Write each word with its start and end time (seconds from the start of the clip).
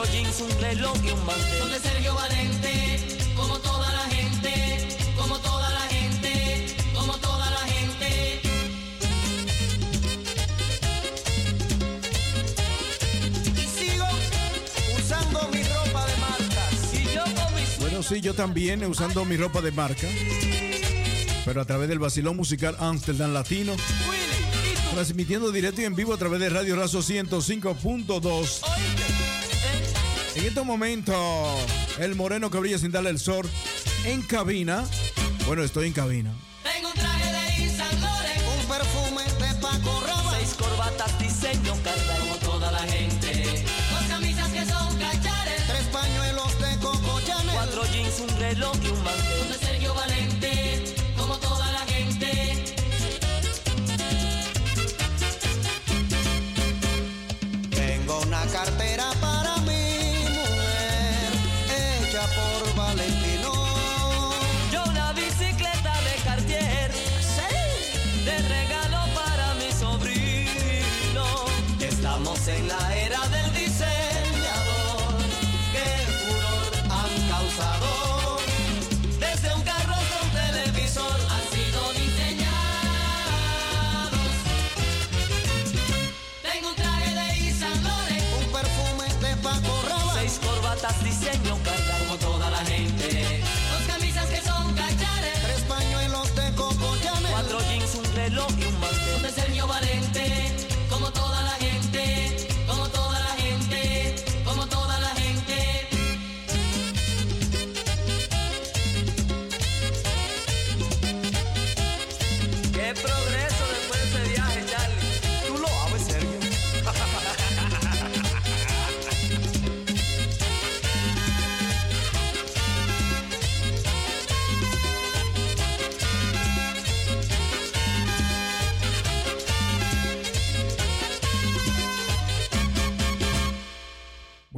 cuatro 0.00 0.12
jeans, 0.12 0.40
un 0.40 0.60
reloj 0.60 0.96
y 1.04 1.10
un 1.10 1.26
mantel. 1.26 1.58
Son 1.58 1.70
de 1.70 1.78
Sergio 1.78 2.14
Valente, 2.14 2.98
como 3.36 3.58
toda 3.58 3.92
la 3.92 4.04
gente, 4.14 4.88
como 5.16 5.38
toda 5.38 5.70
la 5.70 5.80
gente, 5.80 6.66
como 6.94 7.16
toda 7.18 7.50
la 7.50 7.58
gente. 7.58 8.40
y 13.56 13.78
sigo 13.78 14.06
usando 14.98 15.48
mi 15.48 15.62
ropa 15.62 16.06
de 16.06 16.16
marcas. 16.16 16.94
Y 16.94 17.04
yo 17.14 17.24
con 17.24 17.54
mis 17.54 17.78
Bueno, 17.78 18.02
sí, 18.02 18.20
yo 18.20 18.34
también 18.34 18.84
usando 18.84 19.24
mi 19.24 19.36
ropa 19.36 19.60
de 19.60 19.72
marca. 19.72 20.08
Pero 21.44 21.60
a 21.60 21.64
través 21.64 21.88
del 21.88 21.98
vacilón 21.98 22.36
musical 22.36 22.76
Amsterdam 22.78 23.32
Latino. 23.32 23.74
Transmitiendo 24.94 25.52
directo 25.52 25.82
y 25.82 25.84
en 25.84 25.94
vivo 25.94 26.12
a 26.12 26.16
través 26.16 26.40
de 26.40 26.50
Radio 26.50 26.76
Razo 26.76 27.00
105.2. 27.00 29.29
En 30.36 30.44
estos 30.44 30.64
momentos, 30.64 31.16
el 31.98 32.14
moreno 32.14 32.50
que 32.50 32.58
brilla 32.58 32.78
sin 32.78 32.92
darle 32.92 33.10
el 33.10 33.18
sol 33.18 33.48
en 34.04 34.22
cabina. 34.22 34.84
Bueno, 35.46 35.64
estoy 35.64 35.88
en 35.88 35.92
cabina. 35.92 36.32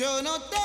Yo 0.00 0.22
no 0.22 0.40
te 0.40 0.56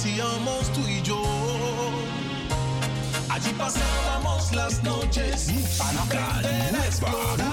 hacíamos 0.00 0.72
tú 0.72 0.80
y 0.88 1.02
yo. 1.02 1.22
Allí 3.28 3.52
pasábamos 3.52 4.50
las 4.54 4.82
noches 4.82 5.52
para 5.76 6.02
aprender 6.02 6.74
a 6.74 6.86
explorar. 6.86 7.50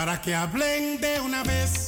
Para 0.00 0.18
que 0.18 0.34
hablen 0.34 0.98
de 0.98 1.20
una 1.20 1.42
vez 1.42 1.79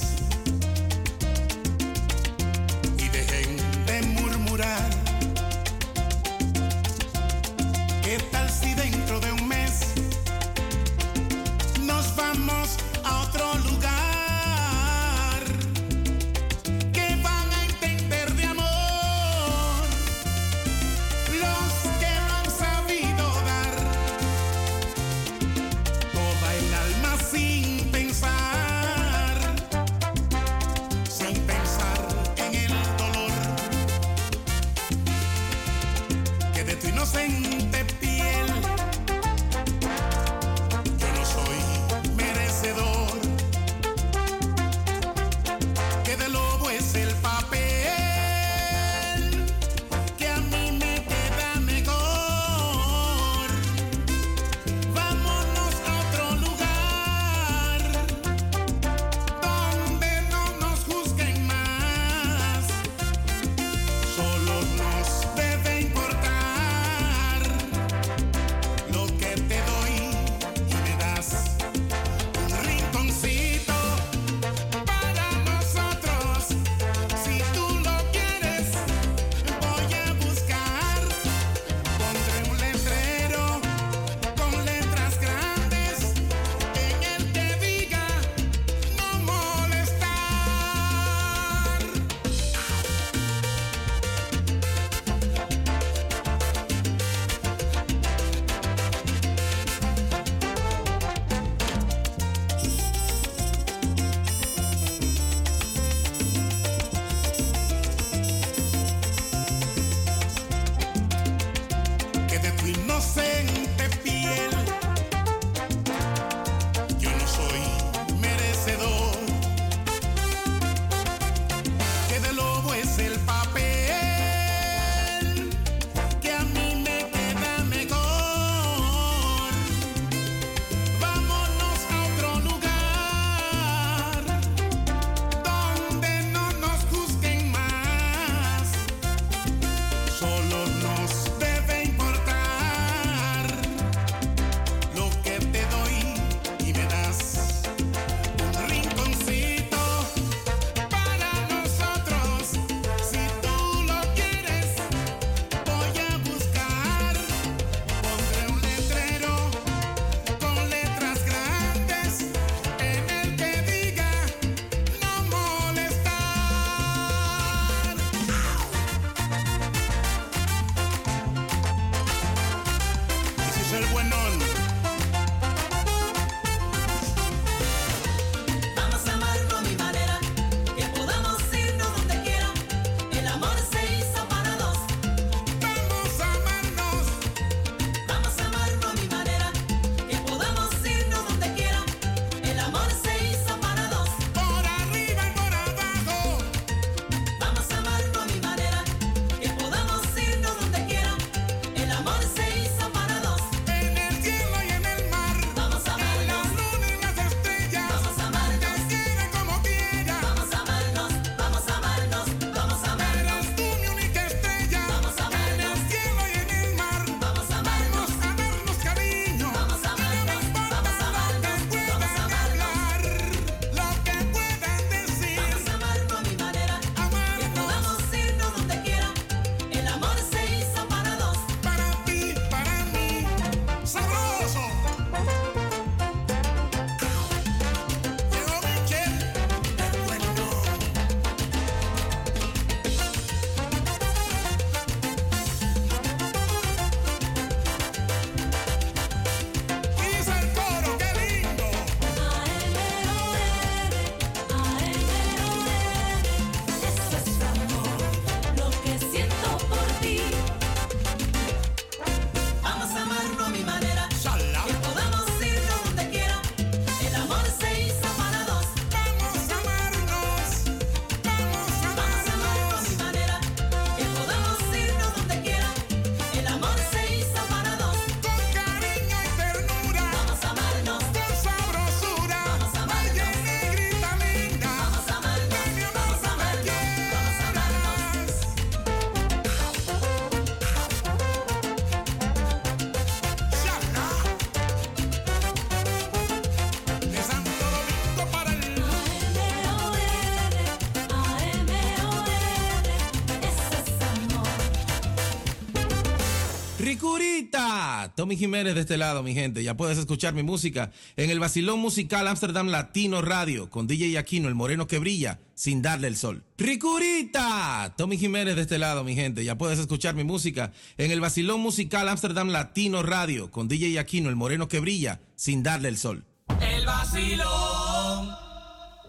Tommy 308.23 308.37
Jiménez 308.37 308.77
de 308.77 308.83
este 308.83 308.99
lado, 308.99 309.25
mi 309.25 309.35
gente. 309.35 309.65
Ya 309.65 309.77
puedes 309.77 309.99
escuchar 309.99 310.33
mi 310.33 310.45
música 310.45 310.93
en 311.17 311.31
el 311.31 311.41
Basilón 311.41 311.81
Musical 311.81 312.29
Amsterdam 312.29 312.69
Latino 312.69 313.21
Radio 313.21 313.69
con 313.69 313.89
DJ 313.89 314.17
Aquino, 314.17 314.47
el 314.47 314.55
moreno 314.55 314.87
que 314.87 315.01
brilla 315.01 315.41
sin 315.57 315.83
darle 315.83 316.07
el 316.07 316.17
sol. 316.17 316.45
Ricurita, 316.57 317.93
Tommy 317.97 318.17
Jiménez 318.19 318.55
de 318.55 318.63
este 318.63 318.79
lado, 318.79 319.03
mi 319.03 319.17
gente. 319.17 319.43
Ya 319.43 319.59
puedes 319.59 319.81
escuchar 319.81 320.15
mi 320.15 320.23
música 320.23 320.71
en 320.99 321.11
el 321.11 321.21
Basilón 321.21 321.59
Musical 321.63 322.09
Amsterdam 322.09 322.51
Latino 322.51 323.03
Radio 323.03 323.51
con 323.51 323.67
DJ 323.67 323.99
Aquino, 323.99 324.29
el 324.29 324.37
moreno 324.37 324.69
que 324.69 324.79
brilla 324.79 325.19
sin 325.35 325.65
darle 325.65 325.89
el 325.89 325.97
sol. 325.99 326.25
El 326.61 326.87
vacilón. 326.87 328.37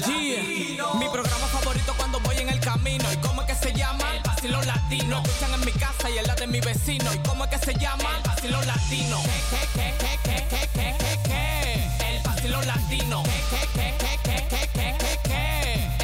Yeah. 0.08 0.64
Mi 1.00 1.06
programa 1.10 1.48
favorito 1.48 1.94
cuando 1.98 2.20
voy 2.22 2.38
en 2.38 2.50
el 2.50 2.60
camino. 2.60 3.06
¿Y 3.14 3.18
cómo 3.18 3.44
es 3.44 3.48
que 3.48 3.56
se 3.56 3.74
llama? 3.78 4.16
El 4.16 4.24
vacilón 4.24 4.66
latino. 4.66 5.10
Lo 5.10 5.22
escuchan 5.22 5.54
en 5.54 5.66
mi 5.66 5.72
casa 5.72 6.10
y 6.10 6.18
en 6.18 6.26
la 6.26 6.36
de 6.36 6.48
mi 6.48 6.60
vecino. 6.60 7.14
¿Y 7.14 7.18
cómo 7.20 7.44
es 7.44 7.52
que 7.52 7.53
se 7.64 7.74
llama? 7.76 8.18
El 8.18 8.24
vacilón 8.24 8.68
latino. 8.68 9.22
El 12.00 12.24
vacilón 12.24 12.68
latino. 12.68 13.24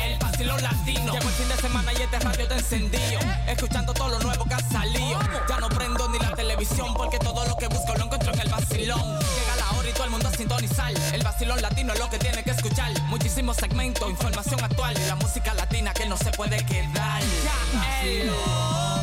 El 0.02 0.19
vacilón 0.19 0.62
latino. 0.62 1.13
Llegó 1.13 1.28
el 1.28 1.36
fin 1.36 1.50
de 1.50 1.58
semana 1.58 1.91
y 1.93 2.02
este 2.02 2.19
radio 2.19 2.48
te 2.48 2.54
encendido. 2.54 3.19
Escuchando 3.48 3.93
todo 3.93 4.10
lo 4.10 4.19
nuevo 4.19 4.45
que 4.45 4.54
ha 4.54 4.60
salido. 4.60 5.19
Ya 5.50 5.60
no 5.60 5.67
prendo 5.69 6.08
ni 6.10 6.19
la 6.19 6.34
televisión 6.34 6.93
porque 6.93 7.19
todo 7.19 7.45
lo 7.45 7.56
que 7.58 7.67
busco 7.67 7.93
lo 7.95 8.06
encuentro 8.06 8.34
en 8.34 8.39
el 8.39 8.50
vacilón. 8.50 9.19
Llega 9.19 9.56
la 9.58 9.78
hora 9.78 9.89
y 9.89 9.93
todo 9.93 10.06
el 10.06 10.12
mundo 10.12 10.30
a 10.30 10.32
sintonizar. 10.32 10.93
El 11.13 11.24
vacilón 11.24 11.62
latino 11.62 11.93
es 11.93 12.00
lo 12.00 12.10
que 12.10 12.19
tiene 12.19 12.41
que 12.43 12.52
escuchar. 12.52 12.91
Muchísimos 13.04 13.58
segmentos, 13.58 14.10
información 14.10 14.63
actual 14.63 14.95
la 15.08 15.15
música 15.15 15.54
latina 15.54 15.93
que 15.93 16.06
no 16.06 16.15
se 16.15 16.32
puede 16.32 16.65
quedar. 16.65 17.22
El, 18.04 18.32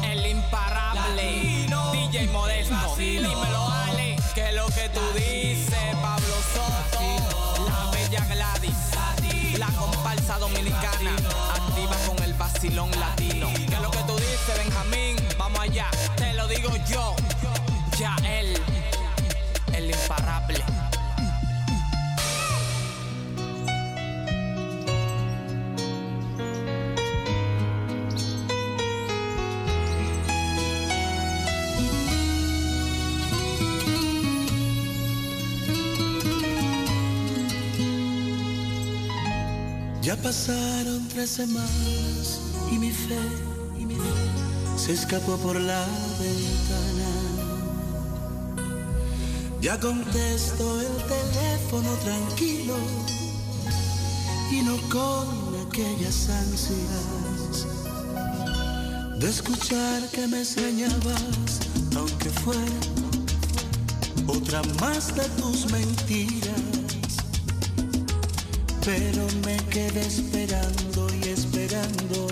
el 0.04 0.26
imparable 0.26 1.55
DJ 2.16 2.28
Modesto. 2.28 2.96
Dímelo, 2.96 3.68
Ale, 3.68 4.16
que 4.34 4.52
lo 4.52 4.66
que 4.68 4.88
tú 4.88 5.00
dices, 5.14 5.96
Pablo 6.00 6.34
Soto, 6.54 7.68
la 7.68 7.90
bella 7.90 8.24
Gladys, 8.24 9.58
la 9.58 9.66
comparsa 9.66 10.38
dominicana, 10.38 11.14
activa 11.54 11.96
con 12.06 12.22
el 12.22 12.32
vacilón 12.34 12.90
latino. 12.98 13.48
Que 13.52 13.80
lo 13.80 13.90
que 13.90 14.02
tú 14.06 14.16
dices, 14.16 14.64
Benjamín, 14.64 15.16
vamos 15.36 15.60
allá, 15.60 15.90
te 16.16 16.32
lo 16.32 16.48
digo 16.48 16.70
yo, 16.88 17.14
Pasaron 40.22 41.06
tres 41.08 41.30
semanas 41.30 42.40
y 42.72 42.78
mi 42.78 42.90
fe, 42.90 43.18
y 43.78 43.86
mi 43.86 43.94
fe 43.94 44.00
se 44.76 44.92
escapó 44.92 45.36
por 45.36 45.60
la 45.60 45.84
ventana. 46.18 47.10
Ya 49.60 49.78
contesto 49.78 50.80
el 50.80 50.96
teléfono 51.04 51.90
tranquilo 52.04 52.74
y 54.50 54.62
no 54.62 54.76
con 54.88 55.66
aquellas 55.66 56.28
ansias 56.28 57.66
de 59.18 59.30
escuchar 59.30 60.08
que 60.10 60.26
me 60.26 60.40
extrañabas, 60.40 61.60
aunque 61.96 62.30
fuera 62.30 62.60
otra 64.26 64.62
más 64.80 65.14
de 65.14 65.24
tus 65.40 65.70
mentiras 65.70 66.65
pero 68.86 69.26
me 69.44 69.56
quedé 69.68 70.00
esperando 70.06 71.08
y 71.20 71.30
esperando. 71.30 72.28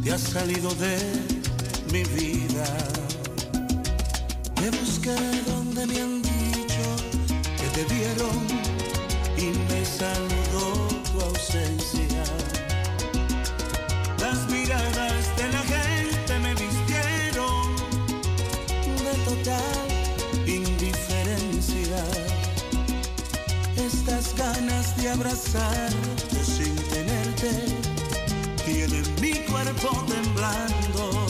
Te 0.00 0.12
has 0.12 0.20
salido 0.20 0.70
de 0.76 0.96
mi 1.92 2.04
vida. 2.04 2.66
Te 4.54 4.70
busqué 4.70 5.16
donde 5.44 5.86
me 5.86 6.00
han 6.00 6.22
dicho 6.22 6.84
que 7.58 7.68
te 7.76 7.94
vieron 7.94 8.38
y 9.36 9.46
me 9.68 9.84
saludó 9.84 10.88
tu 11.10 11.20
ausencia. 11.20 12.22
Las 14.20 14.48
miradas 14.52 15.11
abrazarte 25.08 26.44
sin 26.44 26.74
tenerte 26.76 27.50
tienen 28.64 29.04
mi 29.20 29.32
cuerpo 29.50 30.04
temblando. 30.06 31.26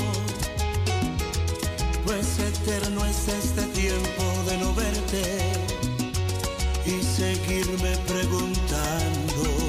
Pues 2.05 2.39
eterno 2.39 3.05
es 3.07 3.29
este 3.29 3.63
tiempo 3.69 4.25
de 4.49 4.59
no 4.59 4.75
verte 4.75 5.41
y 6.85 7.03
seguirme 7.03 7.97
preguntando. 8.07 9.62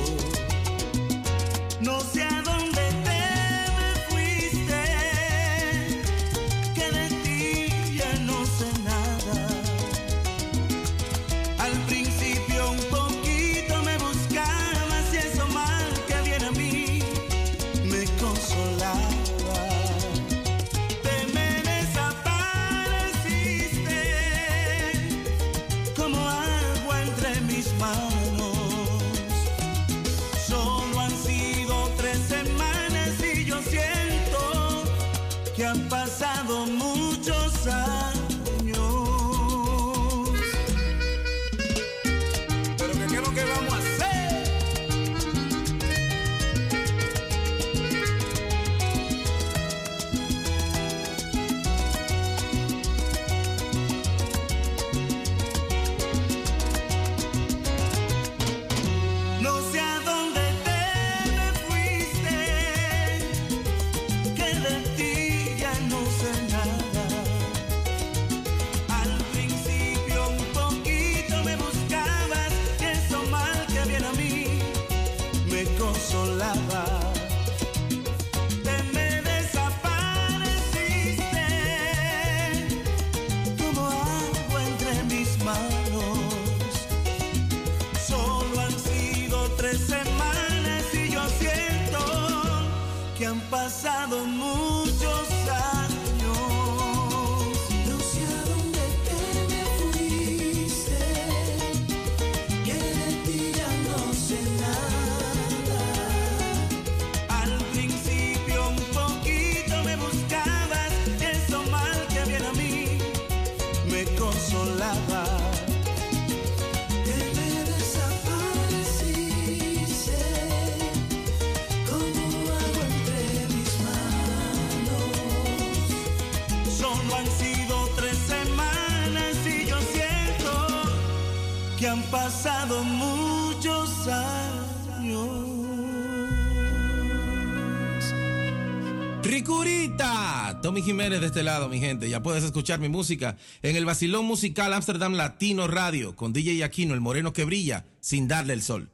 Tommy 140.74 140.82
Jiménez 140.82 141.22
de 141.22 141.28
este 141.28 141.44
lado, 141.44 141.70
mi 141.70 141.80
gente. 141.80 142.10
Ya 142.10 142.24
puedes 142.24 142.44
escuchar 142.44 142.80
mi 142.80 142.90
música 142.90 143.38
en 143.62 143.76
el 143.76 143.86
Basilón 143.86 144.26
Musical 144.26 144.74
Amsterdam 144.74 145.14
Latino 145.14 145.68
Radio 145.68 146.16
con 146.16 146.34
DJ 146.34 146.64
Aquino, 146.64 146.96
el 146.96 147.00
moreno 147.00 147.32
que 147.32 147.46
brilla 147.46 147.86
sin 148.00 148.28
darle 148.28 148.54
el 148.54 148.64
sol. 148.64 148.90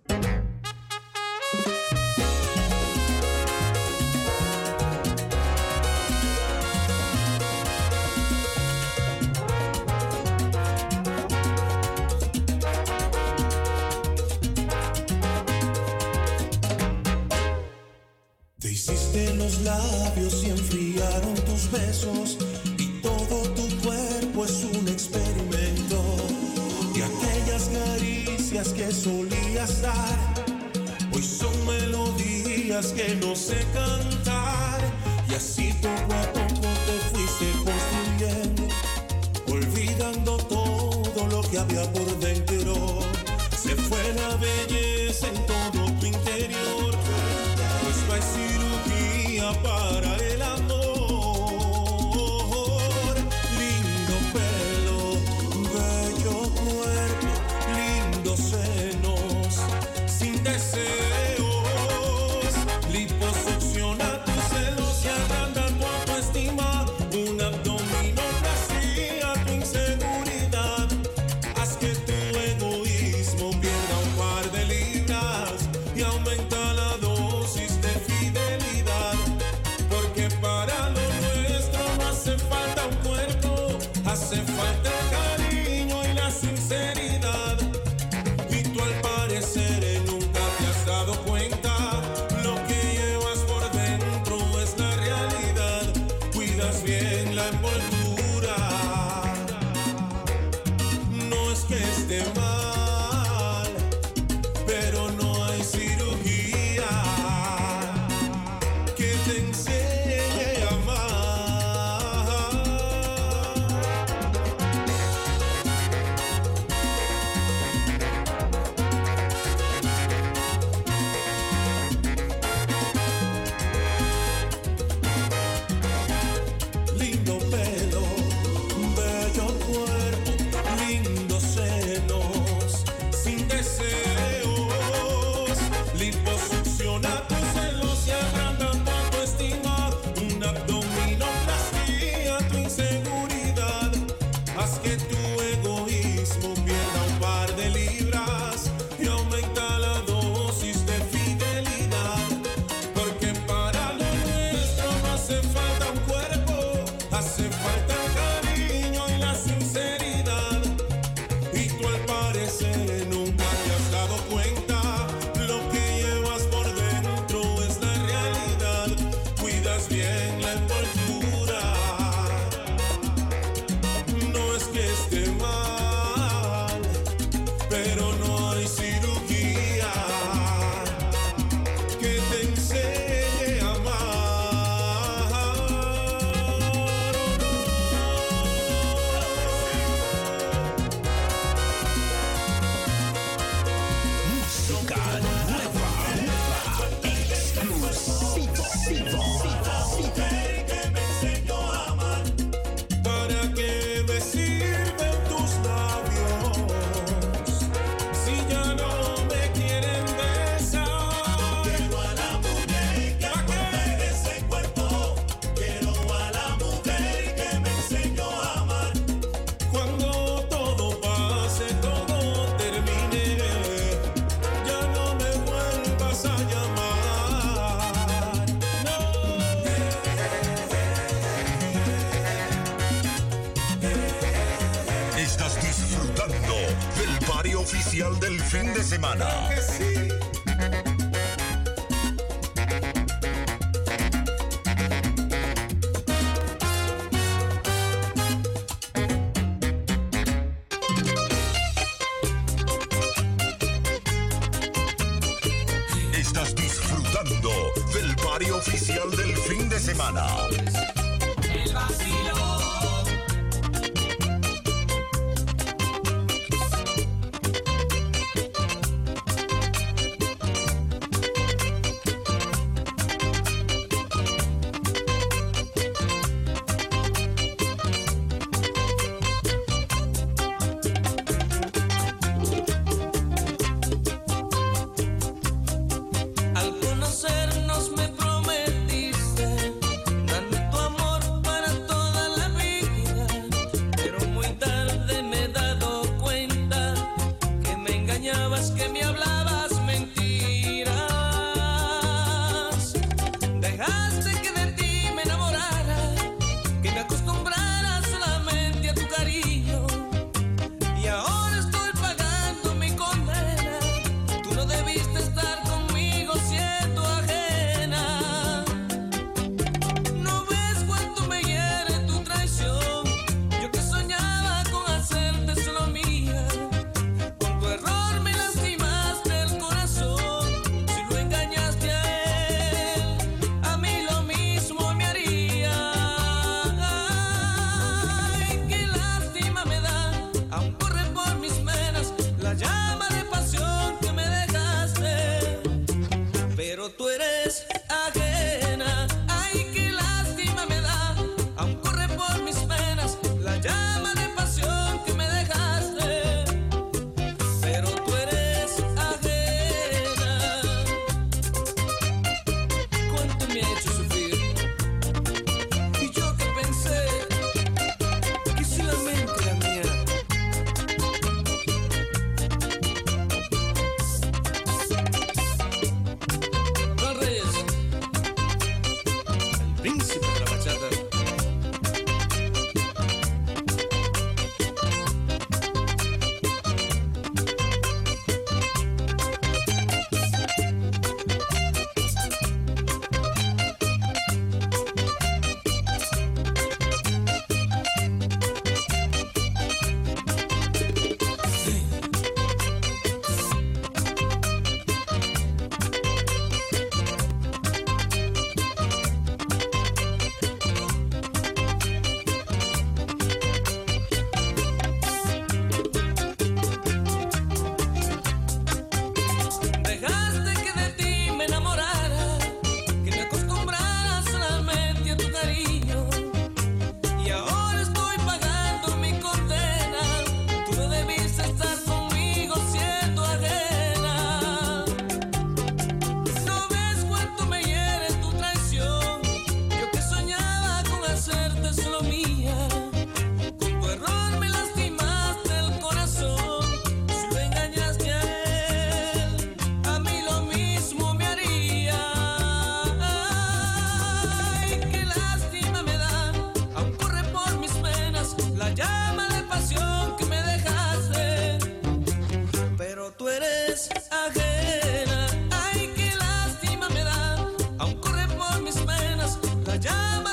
Pajama. 469.81 470.28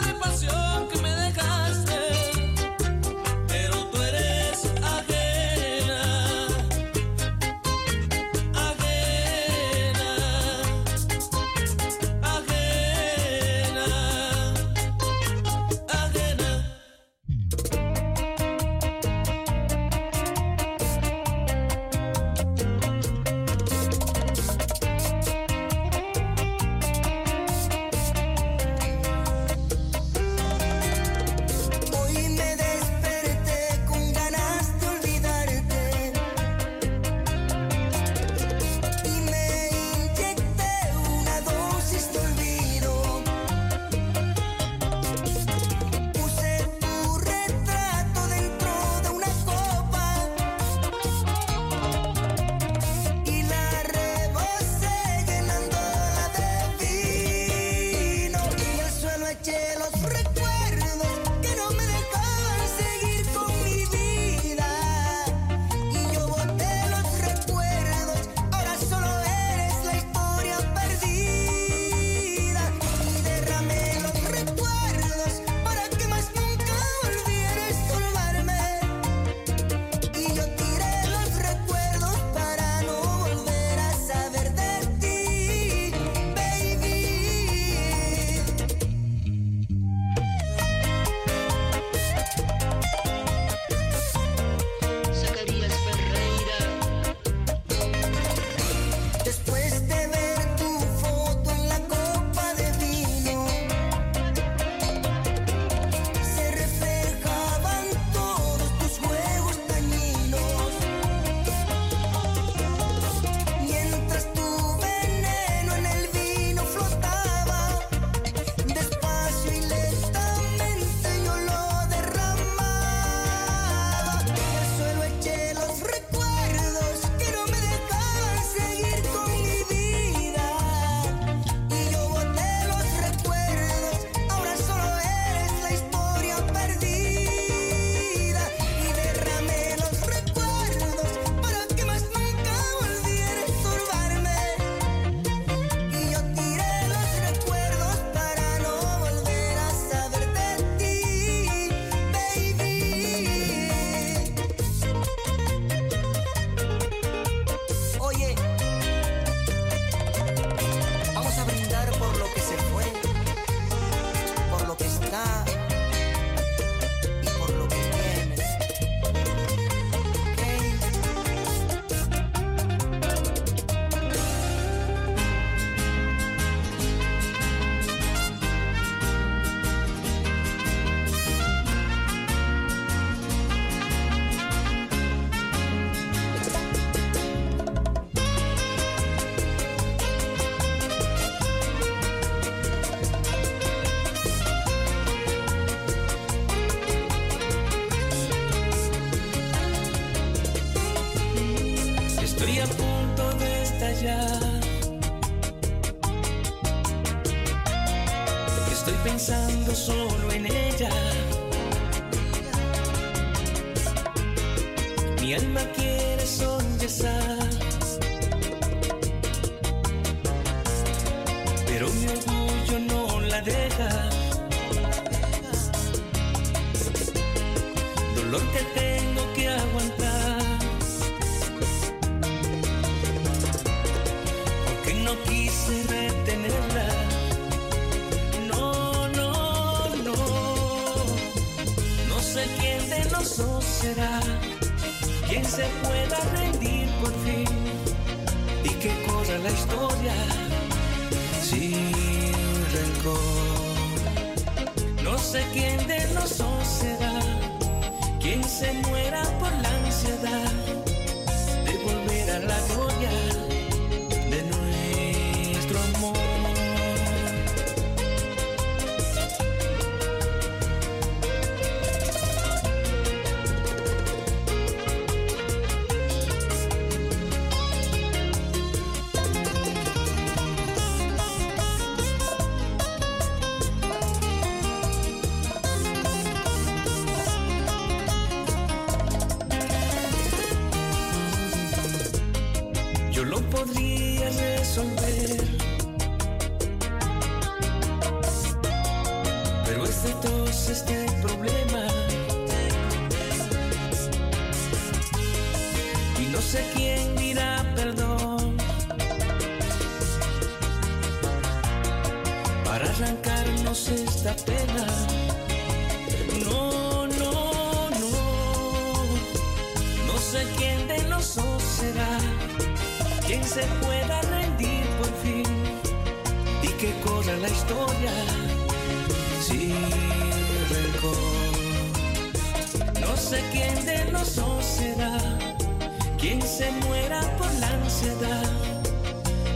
se 336.57 336.70
muera 336.70 337.20
por 337.36 337.52
la 337.61 337.68
ansiedad 337.68 338.50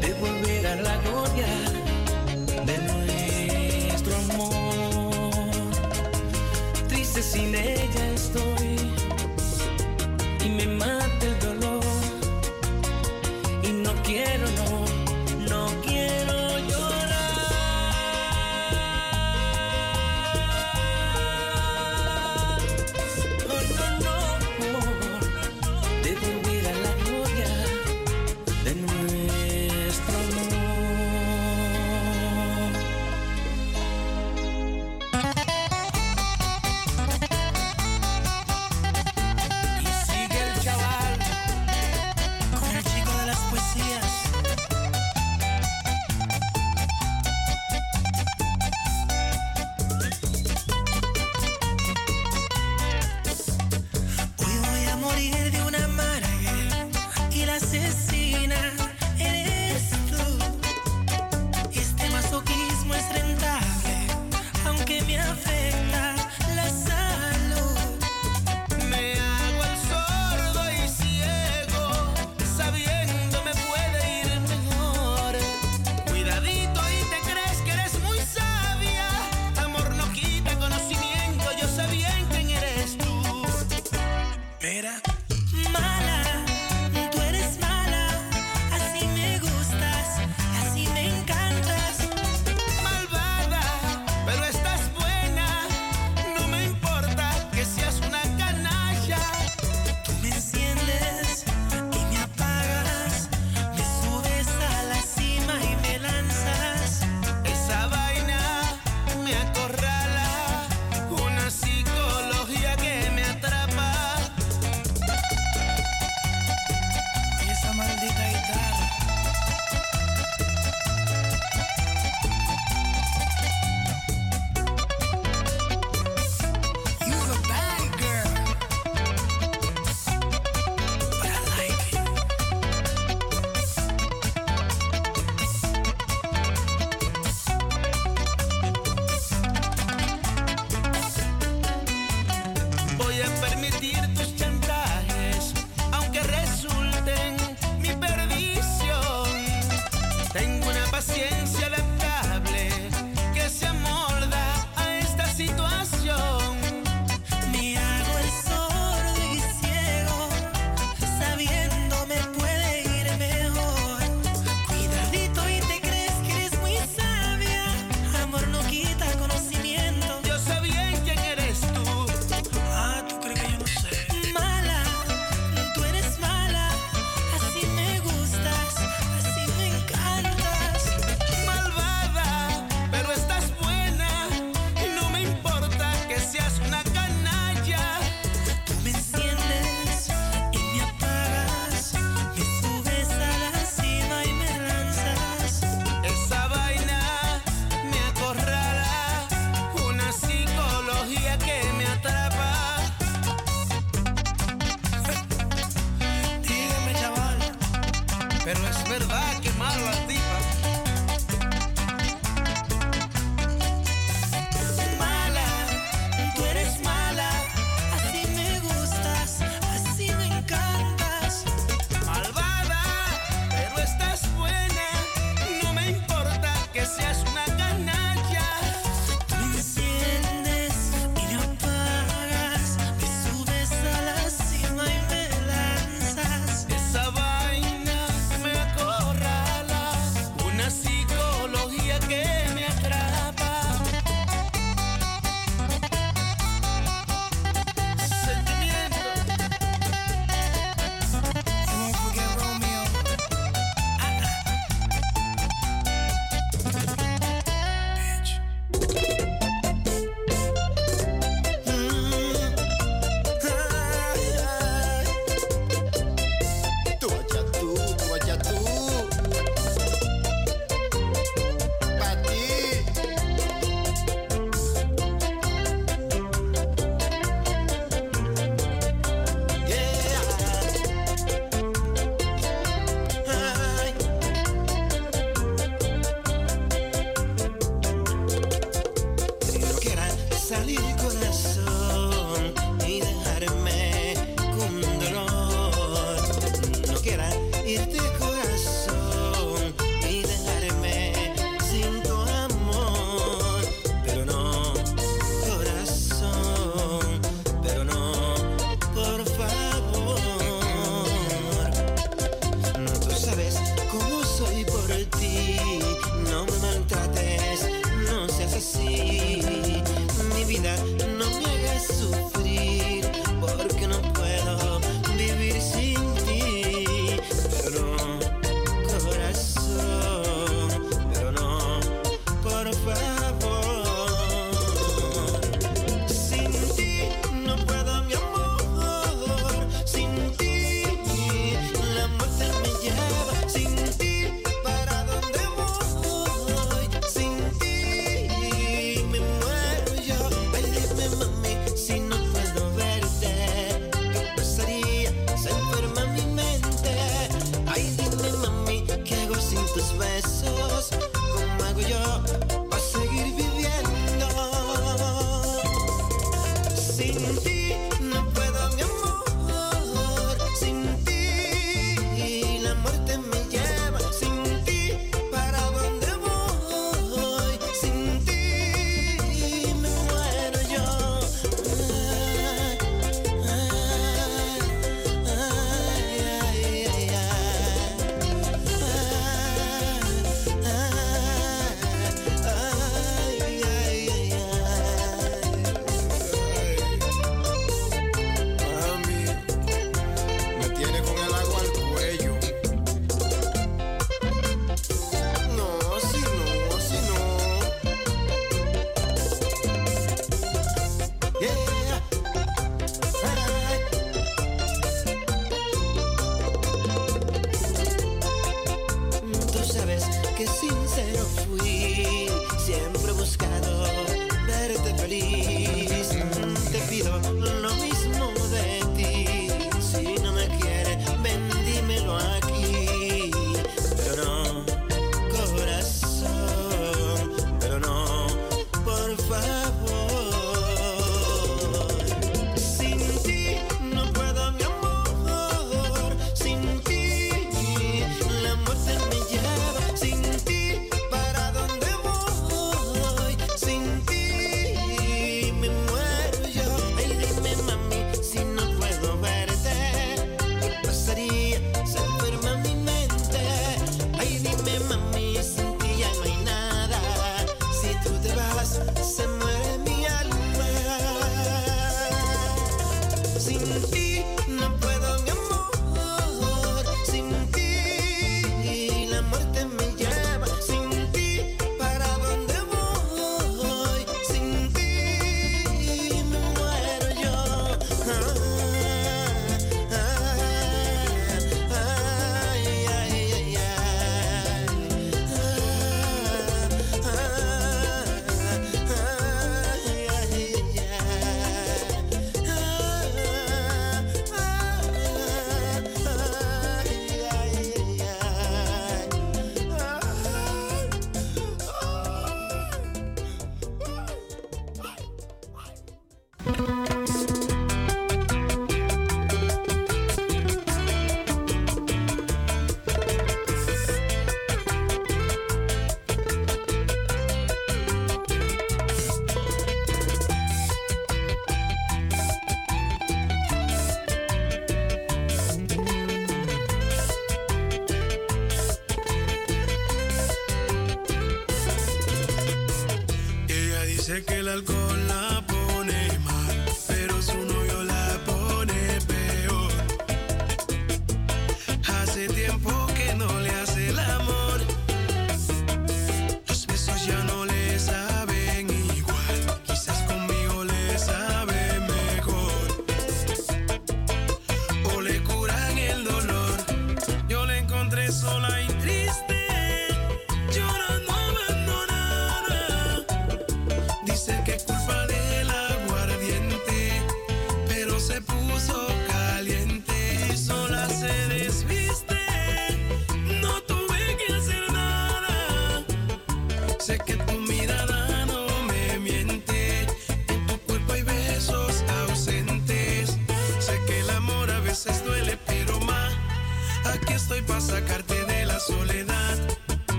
de 0.00 0.12
volver 0.14 0.64
a 0.64 0.76
la 0.76 0.96
gloria 0.98 1.52
de 2.68 2.78
nuestro 2.88 4.14
amor. 4.16 5.50
Triste 6.88 7.20
sin 7.20 7.52
ella. 7.52 8.03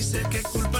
dice 0.00 0.22
que 0.30 0.40
culpa 0.40 0.79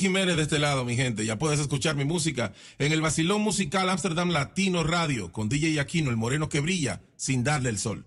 Jiménez 0.00 0.36
de 0.36 0.42
este 0.42 0.58
lado, 0.58 0.84
mi 0.84 0.96
gente. 0.96 1.24
Ya 1.24 1.38
puedes 1.38 1.60
escuchar 1.60 1.94
mi 1.94 2.04
música 2.04 2.52
en 2.78 2.92
el 2.92 3.02
Basilón 3.02 3.42
Musical 3.42 3.88
Amsterdam 3.88 4.30
Latino 4.30 4.82
Radio 4.82 5.30
con 5.30 5.48
DJ 5.48 5.78
Aquino, 5.78 6.10
el 6.10 6.16
moreno 6.16 6.48
que 6.48 6.60
brilla 6.60 7.02
sin 7.16 7.44
darle 7.44 7.68
el 7.68 7.78
sol. 7.78 8.06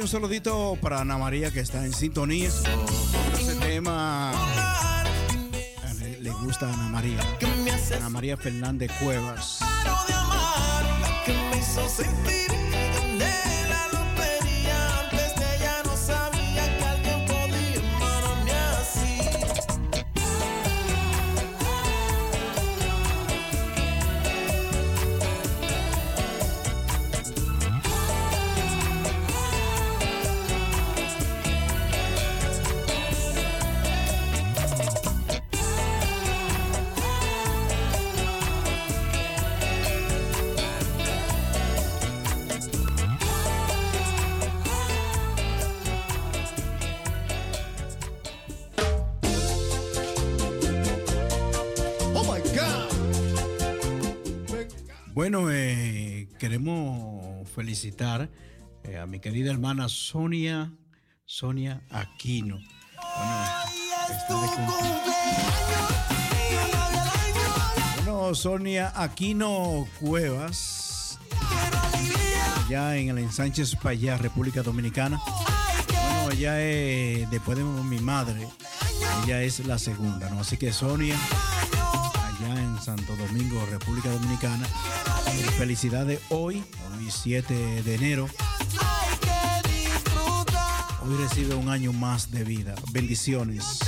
Un 0.00 0.08
saludito 0.08 0.76
para 0.80 1.00
Ana 1.00 1.18
María 1.18 1.50
que 1.52 1.60
está 1.60 1.84
en 1.84 1.92
sintonía. 1.92 2.48
Ese 2.48 3.54
tema 3.60 4.32
le, 6.00 6.20
le 6.20 6.30
gusta 6.30 6.72
Ana 6.72 6.88
María. 6.88 7.20
Ana 7.96 8.08
María 8.08 8.36
Fernández 8.36 8.90
Cuevas. 9.00 9.60
Felicitar 57.54 58.28
eh, 58.82 58.98
a 58.98 59.06
mi 59.06 59.20
querida 59.20 59.50
hermana 59.50 59.88
Sonia, 59.88 60.72
Sonia 61.24 61.80
Aquino. 61.90 62.58
Bueno, 68.04 68.34
Sonia 68.34 68.92
Aquino 68.96 69.86
Cuevas, 70.00 71.18
ya 72.68 72.96
en 72.96 73.10
el 73.10 73.18
ensanche 73.18 73.64
Payá, 73.82 74.18
República 74.18 74.62
Dominicana. 74.62 75.20
Bueno, 75.88 76.30
ella 76.32 76.60
es, 76.60 77.30
después 77.30 77.56
de 77.56 77.64
mi 77.64 78.00
madre, 78.00 78.48
ella 79.24 79.42
es 79.42 79.64
la 79.64 79.78
segunda, 79.78 80.28
¿no? 80.30 80.40
Así 80.40 80.56
que 80.56 80.72
Sonia, 80.72 81.16
Santo 82.84 83.16
Domingo, 83.16 83.64
República 83.70 84.10
Dominicana, 84.10 84.66
felicidades 85.56 86.20
hoy, 86.28 86.62
hoy 86.98 87.10
7 87.10 87.82
de 87.82 87.94
enero. 87.94 88.28
Hoy 91.00 91.16
recibe 91.16 91.54
un 91.54 91.70
año 91.70 91.94
más 91.94 92.30
de 92.30 92.44
vida. 92.44 92.74
Bendiciones. 92.92 93.80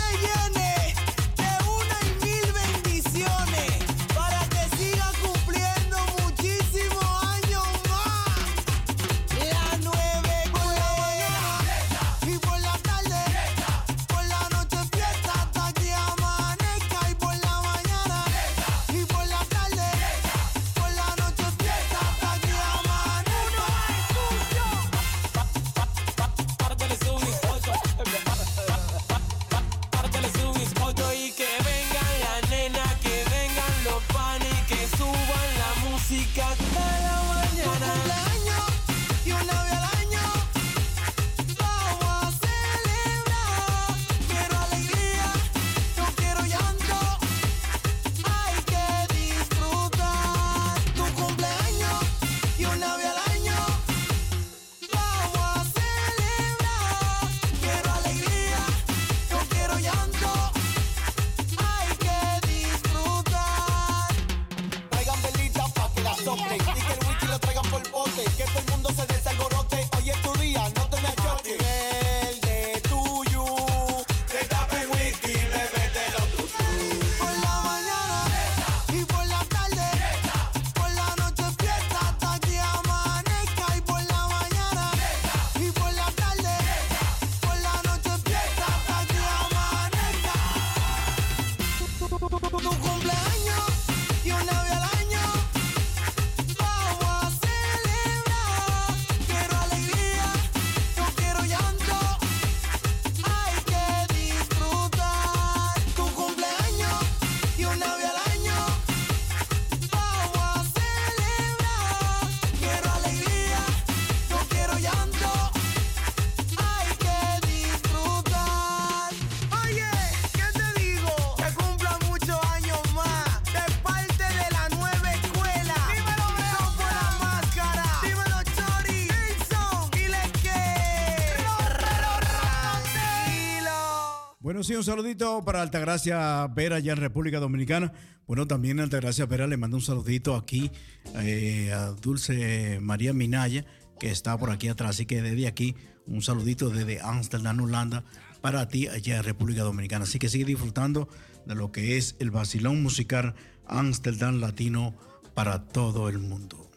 Sí, 134.66 134.74
un 134.74 134.82
saludito 134.82 135.44
para 135.44 135.62
Altagracia 135.62 136.44
Vera, 136.48 136.76
allá 136.76 136.92
en 136.92 136.98
República 136.98 137.38
Dominicana. 137.38 137.92
Bueno, 138.26 138.48
también 138.48 138.80
Altagracia 138.80 139.24
Vera 139.24 139.46
le 139.46 139.56
manda 139.56 139.76
un 139.76 139.82
saludito 139.82 140.34
aquí 140.34 140.72
eh, 141.14 141.72
a 141.72 141.92
Dulce 141.92 142.80
María 142.80 143.12
Minaya, 143.12 143.64
que 144.00 144.10
está 144.10 144.36
por 144.36 144.50
aquí 144.50 144.66
atrás. 144.66 144.90
Así 144.90 145.06
que 145.06 145.22
desde 145.22 145.46
aquí, 145.46 145.76
un 146.08 146.20
saludito 146.20 146.68
desde 146.68 147.00
Amsterdam, 147.00 147.60
Holanda, 147.60 148.02
para 148.40 148.66
ti 148.66 148.88
allá 148.88 149.18
en 149.18 149.22
República 149.22 149.62
Dominicana. 149.62 150.02
Así 150.02 150.18
que 150.18 150.28
sigue 150.28 150.44
disfrutando 150.44 151.08
de 151.46 151.54
lo 151.54 151.70
que 151.70 151.96
es 151.96 152.16
el 152.18 152.32
vacilón 152.32 152.82
musical 152.82 153.36
Amsterdam 153.68 154.40
Latino 154.40 154.96
para 155.34 155.64
todo 155.68 156.08
el 156.08 156.18
mundo. 156.18 156.68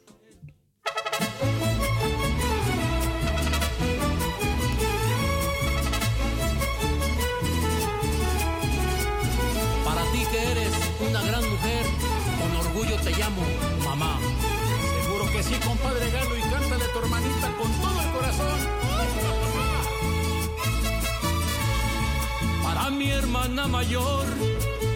Mi 22.99 23.11
hermana 23.11 23.65
mayor, 23.65 24.25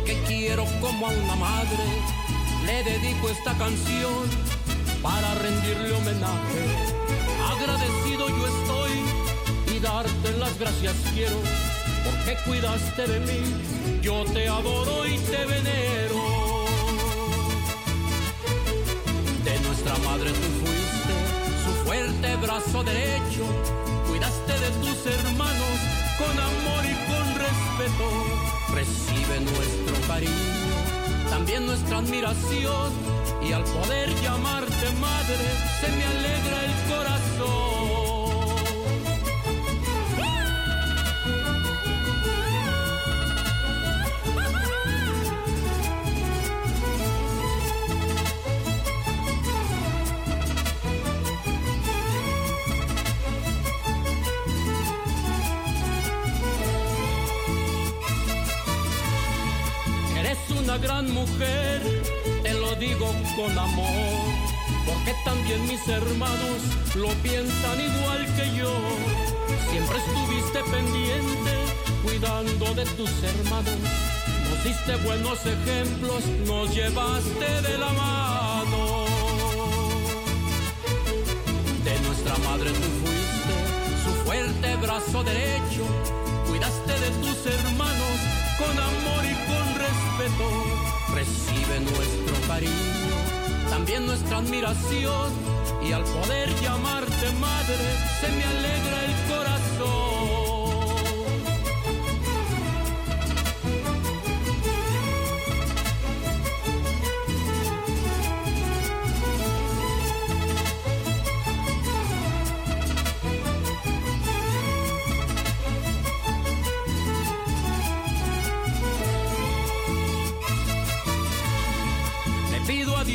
que 0.05 0.21
quiero 0.27 0.65
como 0.81 1.07
a 1.07 1.09
una 1.09 1.35
madre, 1.37 1.85
le 2.65 2.83
dedico 2.83 3.29
esta 3.29 3.57
canción 3.57 4.25
para 5.01 5.33
rendirle 5.35 5.93
homenaje. 5.93 6.63
Agradecido 7.49 8.27
yo 8.27 8.45
estoy 8.55 8.91
y 9.73 9.79
darte 9.79 10.31
las 10.37 10.59
gracias 10.59 10.95
quiero, 11.13 11.37
porque 12.03 12.35
cuidaste 12.45 13.07
de 13.07 13.19
mí, 13.21 14.01
yo 14.01 14.25
te 14.33 14.49
adoro 14.49 15.07
y 15.07 15.17
te 15.19 15.45
venero. 15.45 16.19
De 19.45 19.59
nuestra 19.61 19.95
madre 20.09 20.29
tú 20.31 20.47
fuiste 20.59 21.15
su 21.63 21.85
fuerte 21.85 22.35
brazo 22.35 22.83
derecho, 22.83 23.45
cuidaste 24.09 24.53
de 24.59 24.69
tus 24.81 25.05
hermanos 25.05 25.75
con 26.17 26.37
amor 26.37 26.83
y 26.83 26.95
con 27.09 27.32
respeto. 27.47 28.07
Recibe 28.73 29.39
nuestro 29.39 30.07
cariño, 30.07 30.75
también 31.29 31.65
nuestra 31.65 31.97
admiración 31.99 32.91
y 33.47 33.51
al 33.51 33.63
poder 33.63 34.09
llamarte 34.21 34.89
madre 34.99 35.47
se 35.79 35.89
me 35.89 36.05
alegra 36.05 36.65
el 36.65 36.73
corazón. 36.91 38.02
Gran 60.77 61.11
mujer, 61.11 61.81
te 62.41 62.53
lo 62.53 62.75
digo 62.75 63.13
con 63.35 63.57
amor, 63.57 64.13
porque 64.85 65.13
también 65.23 65.67
mis 65.67 65.87
hermanos 65.87 66.59
lo 66.95 67.09
piensan 67.21 67.79
igual 67.79 68.25
que 68.35 68.57
yo. 68.57 68.73
Siempre 69.69 69.97
estuviste 69.99 70.59
pendiente, 70.71 71.51
cuidando 72.03 72.73
de 72.73 72.85
tus 72.97 73.11
hermanos. 73.23 73.73
Nos 74.49 74.63
diste 74.63 74.95
buenos 75.05 75.39
ejemplos, 75.45 76.25
nos 76.47 76.73
llevaste 76.73 77.61
de 77.69 77.77
la 77.77 77.89
mano. 77.89 79.05
De 81.83 81.99
nuestra 81.99 82.37
madre 82.49 82.71
tú 82.71 82.89
fuiste 83.03 83.55
su 84.03 84.25
fuerte 84.25 84.75
brazo 84.77 85.23
derecho, 85.23 85.85
cuidaste 86.47 86.93
de 86.93 87.09
tus 87.21 87.45
hermanos 87.45 88.17
con 88.57 88.79
amor 88.79 89.25
y 89.25 89.35
con 89.47 89.62
respeto. 89.87 90.47
Recibe 91.13 91.79
nuestro 91.79 92.47
cariño, 92.47 93.15
también 93.69 94.05
nuestra 94.05 94.37
admiración 94.37 95.31
y 95.87 95.91
al 95.91 96.03
poder 96.03 96.49
llamarte 96.61 97.31
madre 97.39 97.85
se 98.19 98.29
me 98.29 98.43
alegra 98.45 99.05
el 99.05 99.13
corazón. 99.29 100.32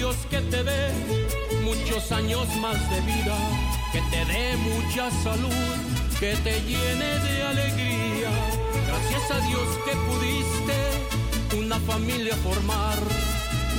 Que 0.08 0.40
te 0.40 0.64
dé 0.64 0.90
muchos 1.64 2.12
años 2.12 2.48
más 2.62 2.78
de 2.90 3.00
vida, 3.02 3.36
que 3.92 4.00
te 4.10 4.24
dé 4.24 4.56
mucha 4.56 5.10
salud, 5.10 5.76
que 6.18 6.34
te 6.36 6.62
llene 6.62 7.18
de 7.18 7.42
alegría. 7.42 8.30
Gracias 8.86 9.30
a 9.30 9.40
Dios 9.46 9.68
que 9.84 9.92
pudiste 10.08 11.58
una 11.58 11.78
familia 11.80 12.34
formar. 12.36 12.98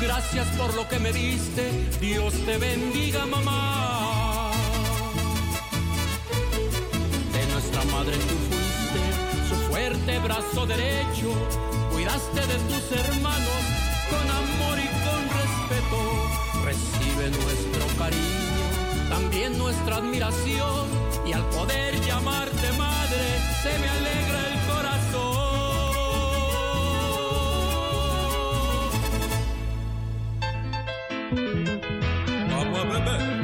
Gracias 0.01 0.47
por 0.49 0.72
lo 0.76 0.88
que 0.88 0.99
me 0.99 1.11
diste, 1.11 1.72
Dios 1.99 2.31
te 2.45 2.57
bendiga 2.57 3.26
mamá. 3.26 4.51
De 7.34 7.45
nuestra 7.53 7.84
madre 7.85 8.15
tú 8.18 8.35
fuiste 8.49 9.01
su 9.49 9.56
fuerte 9.72 10.19
brazo 10.19 10.68
derecho, 10.68 11.34
cuidaste 11.91 12.41
de 12.41 12.57
tus 12.69 12.91
hermanos 12.99 13.61
con 14.11 14.30
amor 14.30 14.77
y 14.77 14.88
con 15.06 15.18
Recibe 15.69 17.29
nuestro 17.29 17.85
cariño, 17.99 18.65
también 19.07 19.55
nuestra 19.59 19.97
admiración 19.97 20.87
y 21.27 21.33
al 21.33 21.43
poder 21.49 22.01
llamarte 22.01 22.71
madre 22.75 23.39
se 23.61 23.77
me 23.77 23.87
alegra 23.87 24.39
el 24.51 24.59
corazón. 24.67 25.29
Vamos 32.49 32.79
a 32.79 33.38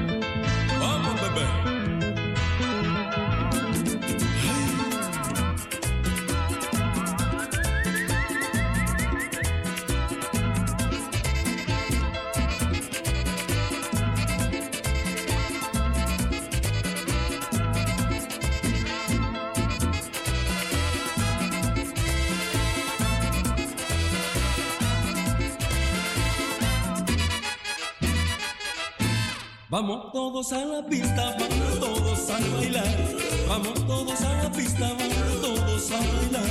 Vamos 29.75 30.09
todos 30.13 30.53
a 30.53 30.63
la 30.63 30.85
pista, 30.85 31.35
vamos 31.37 31.79
todos 31.81 32.29
a 32.29 32.39
bailar. 32.55 32.97
Vamos 33.49 33.73
todos 33.85 34.21
a 34.21 34.43
la 34.43 34.49
pista, 34.49 34.87
vamos 34.97 35.41
todos 35.41 35.91
a 35.91 35.97
bailar. 35.97 36.49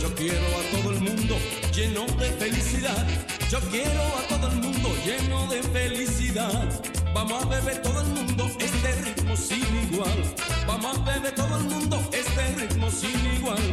Yo 0.00 0.14
quiero 0.14 0.46
a 0.56 0.62
todo 0.70 0.92
el 0.92 1.00
mundo 1.00 1.34
lleno 1.74 2.06
de 2.06 2.30
felicidad. 2.38 3.08
Yo 3.50 3.58
quiero 3.72 4.00
a 4.00 4.22
todo 4.28 4.46
el 4.52 4.58
mundo 4.58 4.88
lleno 5.04 5.48
de 5.48 5.64
felicidad. 5.64 6.80
Vamos 7.12 7.42
a 7.42 7.46
beber 7.48 7.82
todo 7.82 8.02
el 8.02 8.06
mundo 8.06 8.48
este 8.60 8.92
ritmo 9.02 9.36
sin 9.36 9.66
igual. 9.92 10.22
Vamos 10.68 10.96
a 10.96 11.00
beber 11.02 11.34
todo 11.34 11.56
el 11.56 11.64
mundo 11.64 12.00
este 12.12 12.54
ritmo 12.54 12.88
sin 12.88 13.34
igual. 13.34 13.64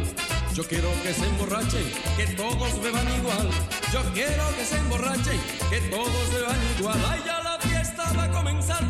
Yo 0.54 0.66
quiero 0.66 0.90
que 1.04 1.14
se 1.14 1.24
emborrachen, 1.24 1.86
que 2.16 2.26
todos 2.34 2.82
beban 2.82 3.06
igual. 3.16 3.48
Yo 3.92 4.02
quiero 4.12 4.42
que 4.56 4.64
se 4.64 4.76
emborrachen, 4.76 5.40
que 5.70 5.80
todos 5.82 6.32
beban 6.32 6.58
igual. 6.80 6.98
Ay, 7.08 7.22
ya 7.24 7.37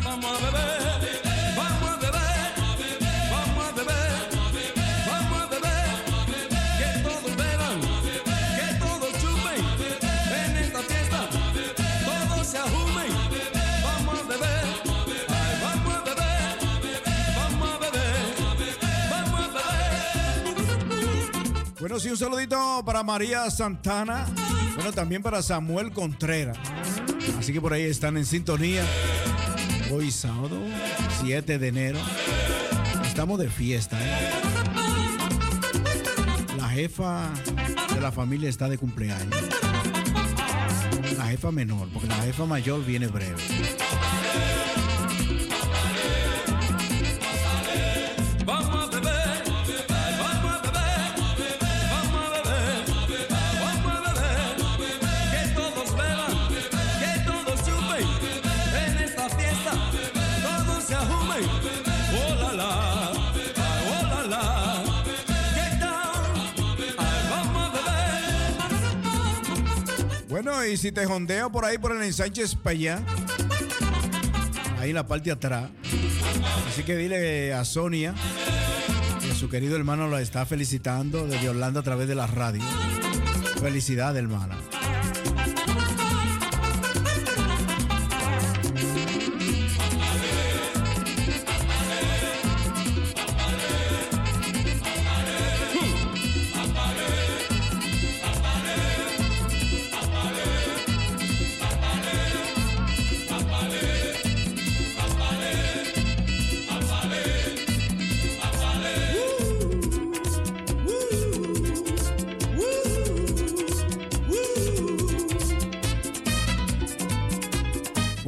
vamos 0.03 0.25
a 0.25 0.39
beber. 0.45 0.79
Vamos 1.55 1.89
a 1.89 1.95
beber, 1.97 2.53
vamos 3.31 3.65
a 3.65 3.71
beber, 3.71 4.11
vamos 5.07 5.41
a 5.41 5.45
beber. 5.47 5.89
Que 6.77 6.89
todos 7.01 7.35
beban, 7.35 7.77
que 8.55 8.67
todos 8.79 9.11
chupen. 9.21 9.59
En 10.31 10.57
esta 10.57 10.79
fiesta, 10.79 11.19
todos 12.05 12.47
se 12.47 12.57
ajumen. 12.57 13.11
Vamos 13.83 14.19
a 14.19 14.23
beber, 14.23 14.65
vamos 15.61 15.93
a 15.95 16.01
beber, 16.01 16.57
vamos 17.35 17.69
a 17.69 17.77
beber, 17.79 18.35
vamos 19.09 19.39
a 19.39 19.47
beber. 19.47 20.99
Bueno, 21.79 21.99
sí, 21.99 22.09
un 22.09 22.17
saludito 22.17 22.83
para 22.85 23.03
María 23.03 23.49
Santana. 23.49 24.25
Bueno, 24.75 24.91
también 24.93 25.21
para 25.21 25.41
Samuel 25.41 25.91
Contreras. 25.91 26.57
Así 27.37 27.53
que 27.53 27.61
por 27.61 27.73
ahí 27.73 27.83
están 27.83 28.17
en 28.17 28.25
sintonía. 28.25 28.83
Hoy 29.91 30.11
sábado, 30.11 30.61
7 31.21 31.57
de 31.57 31.67
enero. 31.67 31.97
Estamos 33.03 33.39
de 33.39 33.49
fiesta. 33.49 33.97
¿eh? 33.99 34.29
La 36.57 36.69
jefa 36.69 37.27
de 37.95 37.99
la 37.99 38.11
familia 38.11 38.49
está 38.49 38.69
de 38.69 38.77
cumpleaños. 38.77 39.35
La 41.17 41.25
jefa 41.25 41.51
menor, 41.51 41.89
porque 41.91 42.07
la 42.07 42.21
jefa 42.21 42.45
mayor 42.45 42.85
viene 42.85 43.07
breve. 43.07 43.41
Y 70.67 70.77
si 70.77 70.91
te 70.91 71.05
jondeo 71.05 71.51
por 71.51 71.63
ahí 71.65 71.77
por 71.77 71.95
el 71.95 72.01
ensanche 72.03 72.43
España, 72.43 72.99
ahí 74.77 74.89
en 74.89 74.95
la 74.95 75.07
parte 75.07 75.25
de 75.25 75.31
atrás. 75.31 75.69
Así 76.67 76.83
que 76.83 76.95
dile 76.95 77.53
a 77.53 77.63
Sonia 77.65 78.13
que 79.21 79.33
su 79.33 79.49
querido 79.49 79.75
hermano 79.75 80.07
la 80.09 80.21
está 80.21 80.45
felicitando 80.45 81.25
desde 81.27 81.49
Orlando 81.49 81.79
a 81.79 81.83
través 81.83 82.07
de 82.07 82.15
la 82.15 82.27
radio. 82.27 82.61
Felicidad, 83.61 84.15
hermana. 84.17 84.58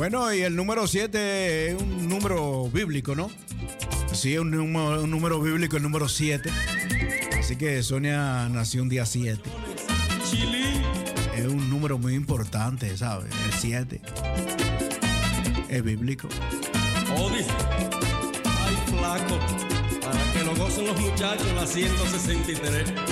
Bueno, 0.01 0.33
y 0.33 0.41
el 0.41 0.55
número 0.55 0.87
7 0.87 1.67
es 1.67 1.79
un 1.79 2.09
número 2.09 2.67
bíblico, 2.71 3.13
¿no? 3.13 3.29
Sí, 4.11 4.33
es 4.33 4.39
un, 4.39 4.51
un 4.55 5.11
número, 5.11 5.39
bíblico, 5.39 5.77
el 5.77 5.83
número 5.83 6.09
7. 6.09 6.49
Así 7.37 7.55
que 7.55 7.83
Sonia 7.83 8.49
nació 8.49 8.81
un 8.81 8.89
día 8.89 9.05
7. 9.05 9.39
Es 11.35 11.45
un 11.45 11.69
número 11.69 11.99
muy 11.99 12.15
importante, 12.15 12.97
¿sabes? 12.97 13.31
El 13.45 13.53
7. 13.53 14.01
Es 15.69 15.83
bíblico. 15.83 16.27
Oh. 17.15 17.29
Ay, 17.29 18.77
flaco. 18.87 19.39
Para 20.01 20.33
que 20.33 20.43
lo 20.43 20.55
gocen 20.55 20.87
los 20.87 20.99
muchachos, 20.99 21.45
la 21.53 21.67
163. 21.67 23.10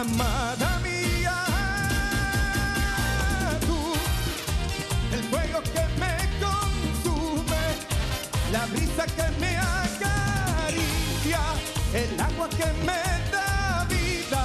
amada 0.00 0.78
mía. 0.80 1.34
Tú, 3.66 3.78
el 5.12 5.22
fuego 5.24 5.60
que 5.74 5.84
me 5.98 6.14
consume, 6.44 7.64
la 8.52 8.66
brisa 8.66 9.06
que 9.06 9.26
me 9.40 9.56
acaricia, 9.56 11.40
el 11.94 12.20
agua 12.20 12.48
que 12.50 12.68
me 12.86 13.02
da 13.32 13.86
vida. 13.88 14.42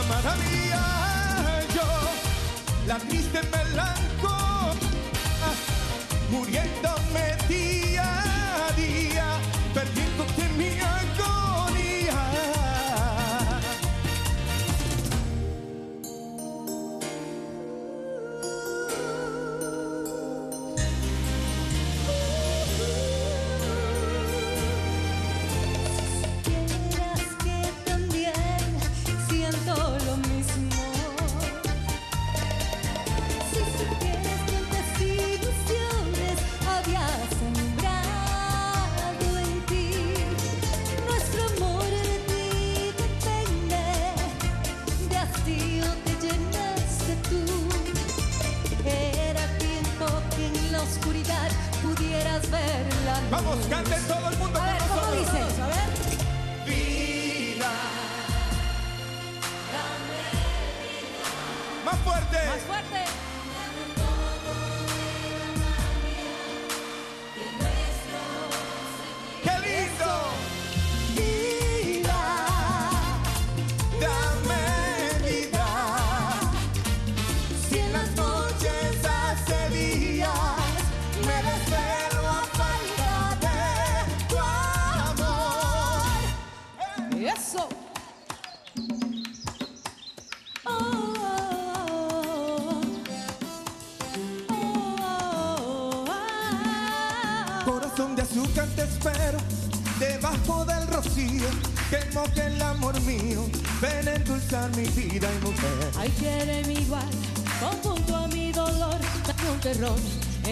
Amada 0.00 0.36
mía, 0.36 0.82
yo 1.74 1.88
la 2.86 2.98
triste 2.98 3.40
me 3.52 3.74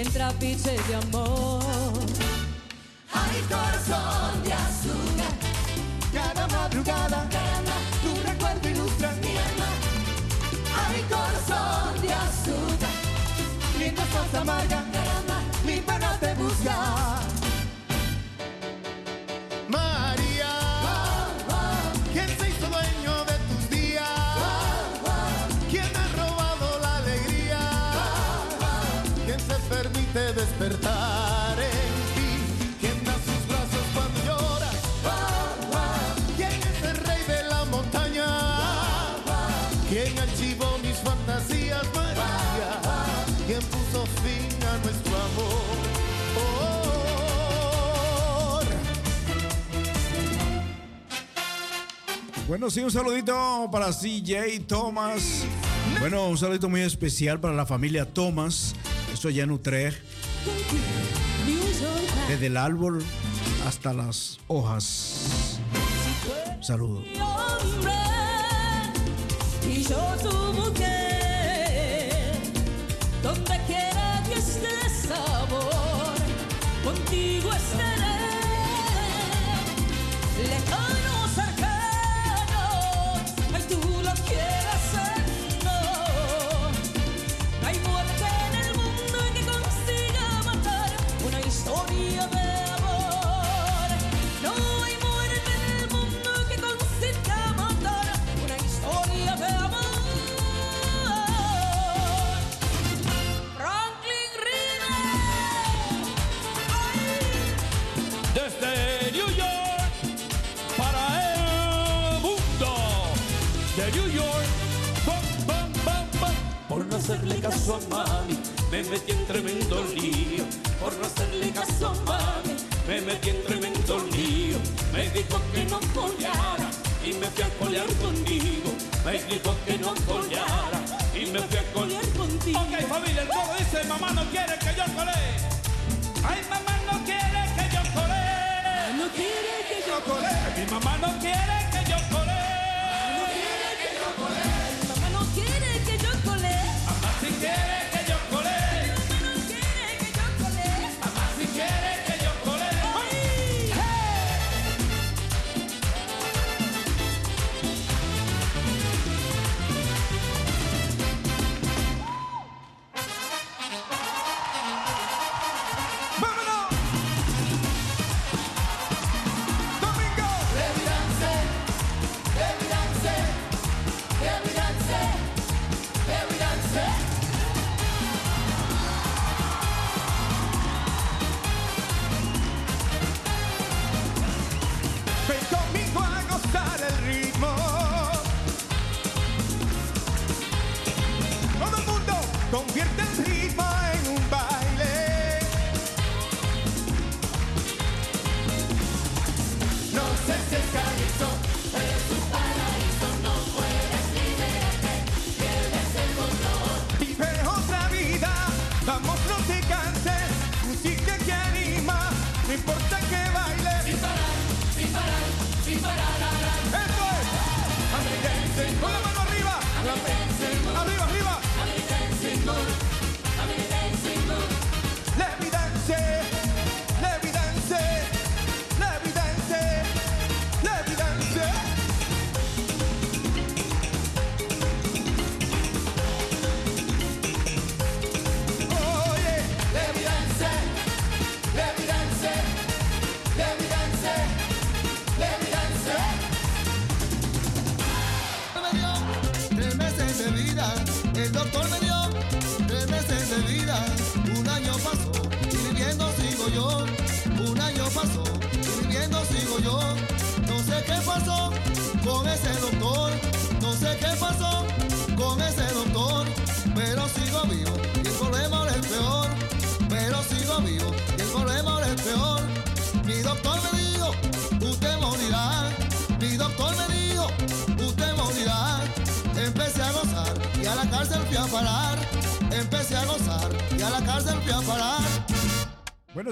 en 0.02 0.12
trapiches 0.12 0.88
de 0.88 0.94
amor. 0.94 1.41
Bueno, 52.62 52.70
sí, 52.70 52.80
un 52.80 52.92
saludito 52.92 53.68
para 53.72 53.90
CJ 53.90 54.68
Thomas. 54.68 55.42
Bueno, 55.98 56.28
un 56.28 56.38
saludito 56.38 56.68
muy 56.68 56.82
especial 56.82 57.40
para 57.40 57.54
la 57.54 57.66
familia 57.66 58.04
Thomas. 58.04 58.76
Eso 59.12 59.30
ya 59.30 59.42
en 59.42 59.50
Utrecht. 59.50 59.98
Desde 62.28 62.46
el 62.46 62.56
árbol 62.56 63.04
hasta 63.66 63.92
las 63.92 64.38
hojas. 64.46 65.58
Un 66.56 66.62
saludo. 66.62 67.02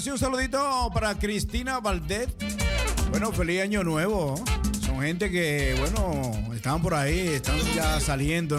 Pues 0.01 0.13
un 0.13 0.19
saludito 0.19 0.91
para 0.95 1.15
Cristina 1.19 1.79
Valdés. 1.79 2.29
Bueno, 3.11 3.33
feliz 3.33 3.61
año 3.61 3.85
nuevo. 3.85 4.43
Son 4.81 5.03
gente 5.03 5.31
que, 5.31 5.77
bueno, 5.79 6.55
están 6.55 6.81
por 6.81 6.95
ahí, 6.95 7.19
están 7.29 7.59
ya 7.75 8.01
saliendo. 8.01 8.57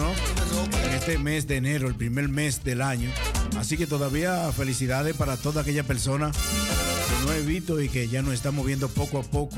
En 0.84 0.90
este 0.92 1.18
mes 1.18 1.48
de 1.48 1.56
enero, 1.56 1.88
el 1.88 1.96
primer 1.96 2.28
mes 2.28 2.62
del 2.62 2.80
año. 2.80 3.10
Así 3.56 3.76
que 3.76 3.88
todavía 3.88 4.52
felicidades 4.52 5.16
para 5.16 5.36
toda 5.36 5.62
aquella 5.62 5.82
persona 5.82 6.30
que 6.30 7.26
no 7.26 7.32
he 7.32 7.42
visto 7.42 7.80
y 7.80 7.88
que 7.88 8.06
ya 8.06 8.22
nos 8.22 8.34
estamos 8.34 8.64
viendo 8.64 8.88
poco 8.88 9.18
a 9.18 9.22
poco. 9.24 9.56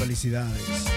Felicidades. 0.00 0.93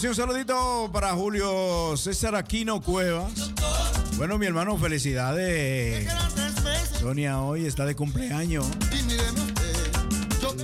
Sí, 0.00 0.06
un 0.06 0.14
saludito 0.14 0.90
para 0.92 1.12
Julio 1.12 1.96
César 1.96 2.34
Aquino 2.34 2.80
Cuevas. 2.80 3.32
Bueno, 4.16 4.38
mi 4.38 4.46
hermano, 4.46 4.76
felicidades. 4.78 6.08
Sonia 7.00 7.40
hoy 7.40 7.66
está 7.66 7.84
de 7.86 7.94
cumpleaños. 7.94 8.66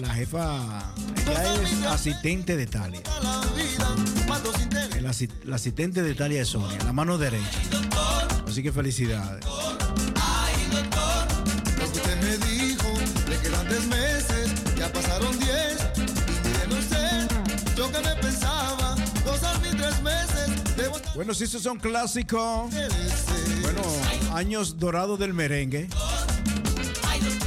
La 0.00 0.08
jefa, 0.14 0.92
ella 1.26 1.54
es 1.62 1.82
asistente 1.86 2.56
de 2.56 2.66
Talia. 2.66 3.00
El 4.96 5.06
asi- 5.06 5.28
la 5.44 5.56
asistente 5.56 6.02
de 6.02 6.14
Talia 6.14 6.42
es 6.42 6.48
Sonia, 6.48 6.78
la 6.84 6.92
mano 6.92 7.18
derecha. 7.18 7.58
Así 8.48 8.62
que 8.62 8.72
felicidades. 8.72 9.44
Bueno, 21.14 21.32
si 21.32 21.44
esos 21.44 21.62
son 21.62 21.78
clásicos. 21.78 22.72
Bueno, 23.62 23.82
años 24.32 24.78
dorados 24.78 25.18
del 25.18 25.32
merengue. 25.32 25.88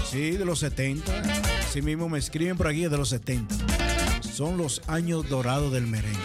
Sí, 0.09 0.31
de 0.31 0.45
los 0.45 0.59
70. 0.59 1.11
Así 1.67 1.81
mismo 1.81 2.07
me 2.07 2.17
escriben 2.17 2.55
por 2.55 2.67
aquí, 2.67 2.83
de 2.83 2.97
los 2.97 3.09
70. 3.09 3.53
Son 4.21 4.57
los 4.57 4.81
años 4.87 5.27
dorados 5.27 5.73
del 5.73 5.85
merengue. 5.85 6.17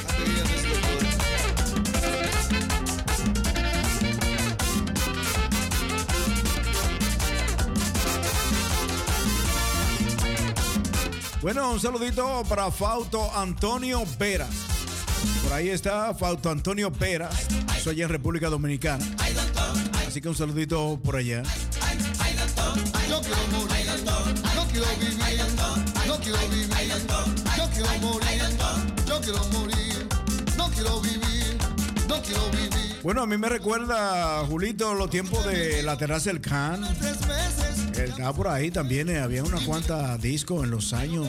Bueno, 11.40 11.72
un 11.72 11.80
saludito 11.80 12.44
para 12.48 12.70
Fausto 12.70 13.36
Antonio 13.36 14.04
Veras. 14.16 14.61
Por 15.52 15.58
ahí 15.58 15.68
está 15.68 16.14
Fausto 16.14 16.48
Antonio 16.48 16.90
Veras. 16.90 17.46
Soy 17.84 18.00
en 18.00 18.08
República 18.08 18.48
Dominicana. 18.48 19.04
Así 20.08 20.22
que 20.22 20.30
un 20.30 20.34
saludito 20.34 20.98
por 21.04 21.16
allá. 21.16 21.42
Yo 23.06 23.20
quiero 23.20 23.36
morir, 23.50 23.86
no 24.56 24.66
quiero 24.68 24.86
vivir, 24.98 25.44
no 26.06 26.18
quiero 26.20 26.38
vivir, 26.48 26.70
yo 27.58 27.68
quiero 27.70 27.98
morir, 28.00 28.42
yo 29.06 29.20
quiero 29.20 29.44
morir, 29.48 30.08
no 30.56 30.70
quiero 30.70 31.00
vivir, 31.02 31.58
no 32.08 32.22
quiero 32.22 32.50
vivir. 32.50 33.00
Bueno, 33.02 33.20
a 33.20 33.26
mí 33.26 33.36
me 33.36 33.50
recuerda, 33.50 34.46
Julito, 34.46 34.94
los 34.94 35.10
tiempos 35.10 35.44
de 35.44 35.82
la 35.82 35.98
terraza 35.98 36.30
del 36.30 36.40
Can. 36.40 36.82
Estaba 37.94 38.32
por 38.32 38.48
ahí 38.48 38.70
también. 38.70 39.10
eh, 39.10 39.20
Había 39.20 39.44
unas 39.44 39.60
cuantas 39.64 40.18
discos 40.22 40.64
en 40.64 40.70
los 40.70 40.94
años 40.94 41.28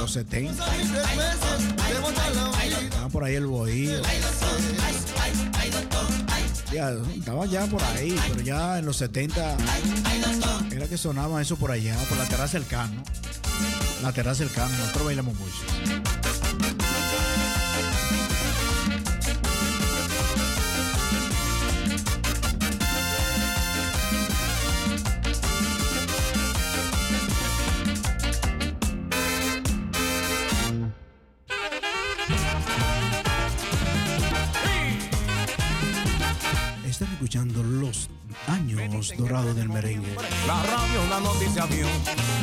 los 0.00 0.10
70. 0.10 0.64
Por 3.16 3.24
ahí 3.24 3.36
el 3.36 3.46
bohío. 3.46 4.02
Ya, 6.70 6.90
estaba 7.16 7.46
ya 7.46 7.64
por 7.64 7.82
ahí, 7.82 8.14
pero 8.28 8.42
ya 8.42 8.78
en 8.78 8.84
los 8.84 8.98
70 8.98 9.56
era 10.70 10.86
que 10.86 10.98
sonaba 10.98 11.40
eso 11.40 11.56
por 11.56 11.70
allá, 11.70 11.96
por 12.10 12.18
la 12.18 12.28
terraza 12.28 12.58
del 12.58 12.66
Can, 12.66 12.94
¿no? 12.94 13.02
La 14.02 14.12
terraza 14.12 14.44
del 14.44 14.52
Can, 14.52 14.70
nosotros 14.70 15.06
bailamos 15.06 15.34
mucho. 15.34 16.15
Años 39.16 39.28
dorados 39.28 39.56
del 39.56 39.68
merengue. 39.68 40.14
La 40.46 40.62
radio 40.62 41.02
una 41.06 41.20
noticia 41.20 41.66
dio. 41.66 41.86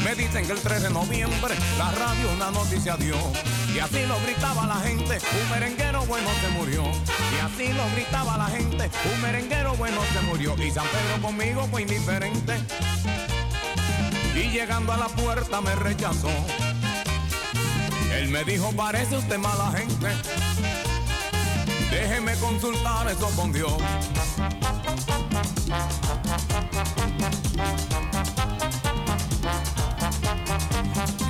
Me 0.04 0.16
dicen 0.16 0.46
que 0.46 0.54
el 0.54 0.60
3 0.60 0.84
de 0.84 0.90
noviembre 0.90 1.56
la 1.78 1.92
radio 1.92 2.32
una 2.36 2.52
noticia 2.52 2.96
dio. 2.98 3.16
Y 3.74 3.80
así 3.80 4.06
lo 4.06 4.20
gritaba 4.22 4.66
la 4.66 4.76
gente, 4.76 5.18
un 5.44 5.50
merenguero 5.50 6.06
bueno 6.06 6.30
se 6.42 6.50
murió. 6.50 6.84
Y 6.84 7.40
así 7.40 7.74
lo 7.74 7.90
gritaba 7.96 8.38
la 8.38 8.48
gente, 8.48 8.90
un 9.14 9.22
merenguero 9.22 9.76
bueno 9.76 10.02
se 10.14 10.22
murió. 10.22 10.56
Y 10.58 10.72
San 10.72 10.86
Pedro 10.88 11.22
conmigo 11.22 11.68
fue 11.70 11.82
indiferente. 11.82 12.56
Y 14.36 14.50
llegando 14.50 14.94
a 14.94 14.98
la 14.98 15.08
puerta 15.08 15.62
me 15.62 15.76
rechazó. 15.76 16.32
Él 18.14 18.30
me 18.30 18.44
dijo, 18.44 18.72
parece 18.74 19.18
usted 19.18 19.38
mala 19.38 19.72
gente. 19.72 20.08
Déjeme 21.90 22.36
consultar 22.36 23.08
eso 23.08 23.30
con 23.36 23.52
Dios. 23.52 23.74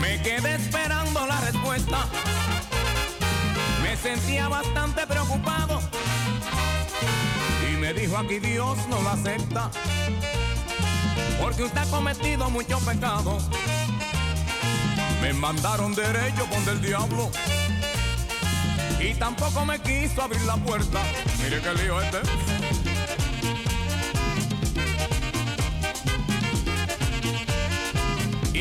Me 0.01 0.21
quedé 0.21 0.55
esperando 0.55 1.25
la 1.25 1.39
respuesta. 1.41 2.05
Me 3.81 3.95
sentía 3.95 4.47
bastante 4.49 5.07
preocupado. 5.07 5.79
Y 7.69 7.77
me 7.77 7.93
dijo 7.93 8.17
aquí 8.17 8.39
Dios 8.39 8.77
no 8.89 9.01
lo 9.01 9.09
acepta. 9.09 9.71
Porque 11.39 11.63
usted 11.63 11.81
ha 11.81 11.85
cometido 11.85 12.49
muchos 12.49 12.81
pecados. 12.83 13.49
Me 15.21 15.33
mandaron 15.33 15.95
derecho 15.95 16.45
con 16.49 16.65
del 16.65 16.81
diablo. 16.81 17.31
Y 18.99 19.13
tampoco 19.13 19.65
me 19.65 19.79
quiso 19.79 20.21
abrir 20.21 20.41
la 20.41 20.57
puerta. 20.57 21.01
Mire 21.41 21.61
qué 21.61 21.73
lío 21.75 22.01
este. 22.01 22.82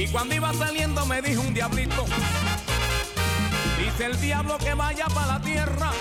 Y 0.03 0.09
cuando 0.09 0.35
iba 0.35 0.53
saliendo 0.53 1.07
me 1.07 1.23
dijo 1.23 1.43
un 1.43 1.55
diablito, 1.55 2.05
dice 3.79 4.07
el 4.07 4.21
diablo 4.21 4.59
que 4.59 4.75
vaya 4.75 5.07
para 5.07 5.39
la 5.39 5.41
tierra, 5.41 5.93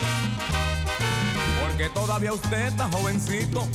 porque 1.62 1.88
todavía 1.90 2.34
usted 2.34 2.66
está 2.66 2.90
jovencito 2.90 3.68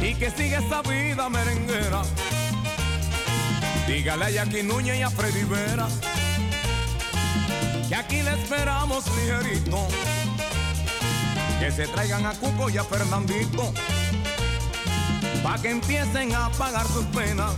y 0.00 0.14
que 0.14 0.30
sigue 0.30 0.56
esa 0.56 0.80
vida 0.80 1.28
merenguera. 1.28 2.00
Dígale 3.86 4.24
a 4.24 4.30
Jackie 4.30 4.62
Núñez 4.62 5.00
y 5.00 5.02
a 5.02 5.10
Freddy 5.10 5.44
Vera 5.44 5.86
que 7.90 7.94
aquí 7.94 8.22
le 8.22 8.40
esperamos 8.40 9.04
ligerito, 9.16 9.86
que 11.60 11.70
se 11.70 11.86
traigan 11.88 12.24
a 12.24 12.32
Cuco 12.32 12.70
y 12.70 12.78
a 12.78 12.84
Fernandito, 12.84 13.74
pa' 15.42 15.60
que 15.60 15.72
empiecen 15.72 16.34
a 16.34 16.48
pagar 16.52 16.86
sus 16.86 17.04
penas. 17.06 17.52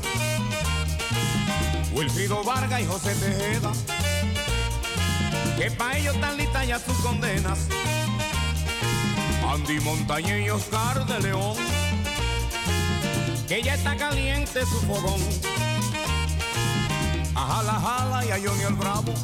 Wilfrido 1.92 2.44
Vargas 2.44 2.80
y 2.80 2.86
José 2.86 3.14
Tejeda, 3.14 3.72
que 5.56 5.70
pa' 5.70 5.96
ellos 5.96 6.14
están 6.14 6.36
listas 6.36 6.66
ya 6.66 6.78
sus 6.78 6.96
condenas. 6.98 7.58
Andy 9.50 9.80
Montañez 9.80 10.46
y 10.46 10.50
Oscar 10.50 11.06
de 11.06 11.20
León, 11.20 11.56
que 13.48 13.62
ya 13.62 13.74
está 13.74 13.96
caliente 13.96 14.60
su 14.66 14.80
fogón. 14.82 15.20
A 17.34 17.40
Jala 17.40 17.72
Jala 17.72 18.24
y 18.26 18.30
a 18.30 18.34
Johnny 18.34 18.64
el 18.64 18.74
Bravo, 18.74 19.14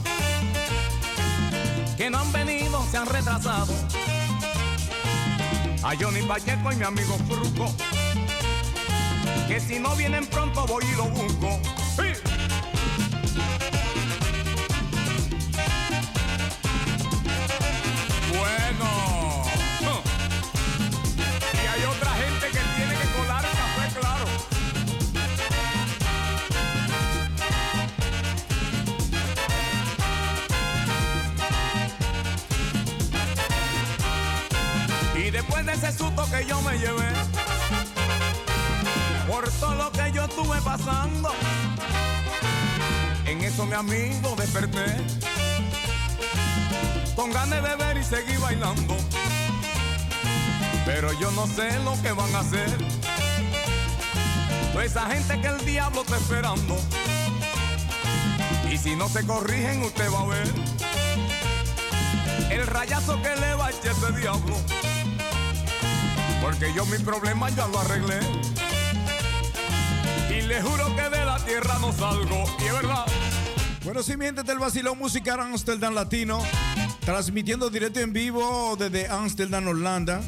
que 1.97 2.09
no 2.09 2.19
han 2.19 2.33
venido, 2.33 2.85
se 2.91 2.97
han 2.97 3.07
retrasado. 3.07 3.73
A 5.83 5.95
Johnny 6.01 6.23
Pacheco 6.23 6.73
y 6.73 6.77
mi 6.77 6.85
amigo 6.85 7.19
Fruco, 7.29 7.75
que 9.47 9.61
si 9.61 9.79
no 9.79 9.95
vienen 9.97 10.27
pronto 10.27 10.67
voy 10.67 10.85
y 10.85 10.97
lo 10.97 11.05
busco. 11.05 11.61
Que 35.85 36.47
yo 36.47 36.63
me 36.63 36.79
llevé, 36.79 37.13
por 39.29 39.47
todo 39.61 39.75
lo 39.75 39.93
que 39.93 40.13
yo 40.13 40.25
estuve 40.25 40.59
pasando, 40.63 41.31
en 43.27 43.43
eso 43.43 43.67
mi 43.67 43.75
amigo 43.75 44.35
desperté, 44.35 44.97
con 47.15 47.31
ganas 47.33 47.51
de 47.51 47.61
beber 47.61 47.99
y 47.99 48.03
seguir 48.03 48.39
bailando. 48.39 48.97
Pero 50.87 51.13
yo 51.21 51.31
no 51.33 51.47
sé 51.47 51.79
lo 51.81 52.01
que 52.01 52.13
van 52.13 52.35
a 52.35 52.41
hacer. 52.41 52.79
Toda 54.73 54.85
esa 54.85 55.07
gente 55.07 55.39
que 55.41 55.49
el 55.49 55.65
diablo 55.67 56.01
está 56.01 56.17
esperando. 56.17 56.79
Y 58.71 58.79
si 58.79 58.97
no 58.97 59.09
se 59.11 59.27
corrigen, 59.27 59.83
usted 59.83 60.11
va 60.11 60.21
a 60.23 60.27
ver 60.27 60.55
el 62.51 62.67
rayazo 62.67 63.21
que 63.21 63.37
le 63.37 63.55
va 63.55 63.67
a 63.67 63.71
echar 63.71 63.93
ese 63.93 64.13
diablo. 64.13 64.57
Porque 66.45 66.75
yo 66.75 66.85
mi 66.85 66.99
problema 66.99 67.49
ya 67.49 67.67
lo 67.69 67.81
arreglé. 67.81 68.21
Y 70.29 70.43
le 70.43 70.61
juro 70.61 70.95
que 70.95 71.03
de 71.09 71.25
la 71.25 71.39
tierra 71.39 71.79
no 71.81 71.91
salgo. 71.91 72.45
Y 72.61 72.65
es 72.65 72.73
verdad. 72.75 73.07
Bueno, 73.83 74.03
simientes 74.03 74.45
del 74.45 74.59
vacilón 74.59 74.99
musical 74.99 75.41
Amsterdam 75.41 75.95
Latino, 75.95 76.43
transmitiendo 77.01 77.71
directo 77.71 78.01
en 78.01 78.13
vivo 78.13 78.77
desde 78.79 79.09
Amsterdam, 79.09 79.69
Holanda. 79.69 80.21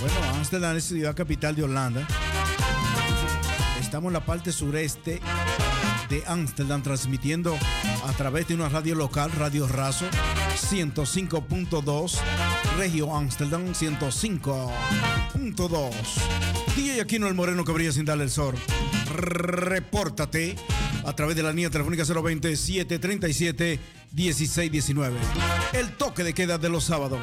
Bueno, 0.00 0.14
Amsterdam 0.34 0.76
es 0.76 0.86
ciudad 0.86 1.14
capital 1.14 1.54
de 1.54 1.62
Holanda. 1.62 2.04
Estamos 3.80 4.08
en 4.08 4.14
la 4.14 4.24
parte 4.26 4.50
sureste 4.50 5.20
de 6.14 6.22
Amsterdam, 6.26 6.82
transmitiendo 6.82 7.56
a 8.06 8.12
través 8.12 8.46
de 8.46 8.54
una 8.54 8.68
radio 8.68 8.94
local, 8.94 9.32
Radio 9.32 9.66
Razo, 9.66 10.06
105.2, 10.70 12.18
Regio 12.78 13.16
Amsterdam, 13.16 13.72
105.2. 13.72 15.90
DJ 16.76 17.00
Aquino 17.00 17.26
el 17.26 17.34
Moreno 17.34 17.64
que 17.64 17.72
brilla 17.72 17.90
sin 17.90 18.04
darle 18.04 18.22
el 18.24 18.30
sol. 18.30 18.54
Repórtate 19.12 20.54
a 21.04 21.16
través 21.16 21.34
de 21.34 21.42
la 21.42 21.50
línea 21.50 21.70
telefónica 21.70 22.04
020 22.04 22.56
737 22.56 23.80
1619. 24.12 25.18
El 25.72 25.96
toque 25.96 26.22
de 26.22 26.32
queda 26.32 26.58
de 26.58 26.68
los 26.68 26.84
sábados. 26.84 27.18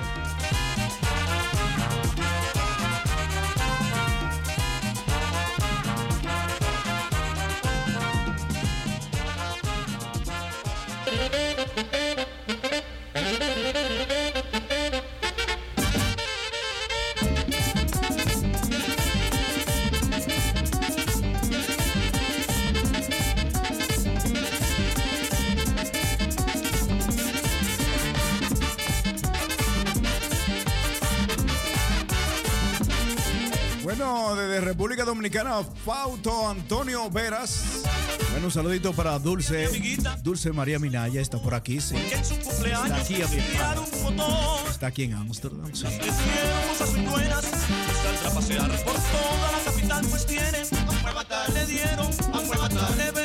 Dominicana, 35.32 35.64
Fauto 35.86 36.50
Antonio 36.50 37.10
Veras. 37.10 37.84
Bueno, 38.32 38.48
un 38.48 38.52
saludito 38.52 38.92
para 38.92 39.18
Dulce. 39.18 39.70
Dulce 40.22 40.52
María 40.52 40.78
Minaya 40.78 41.22
está 41.22 41.42
por 41.42 41.54
aquí, 41.54 41.80
sí. 41.80 41.96
Está 41.96 42.98
aquí, 42.98 43.22
a 43.22 43.28
mi 43.28 43.38
hermano. 43.38 43.86
Está 44.70 44.88
aquí 44.88 45.04
en 45.04 45.14
Amsterdam, 45.14 45.74
sí. 45.74 45.86
a 48.26 48.30
pasear 48.34 48.84
por 48.84 48.94
toda 48.94 49.52
la 49.54 49.64
capital 49.64 50.06
pues 50.10 50.28
le 51.54 51.66
dieron 51.66 52.10
le 52.98 53.21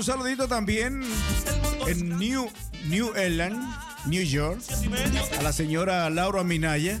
un 0.00 0.04
saludito 0.04 0.48
también 0.48 1.02
en 1.86 2.18
New, 2.18 2.50
New 2.86 3.14
England, 3.16 3.62
New 4.06 4.22
York, 4.22 4.58
a 5.38 5.42
la 5.42 5.52
señora 5.52 6.08
Laura 6.08 6.42
Minaya. 6.42 6.98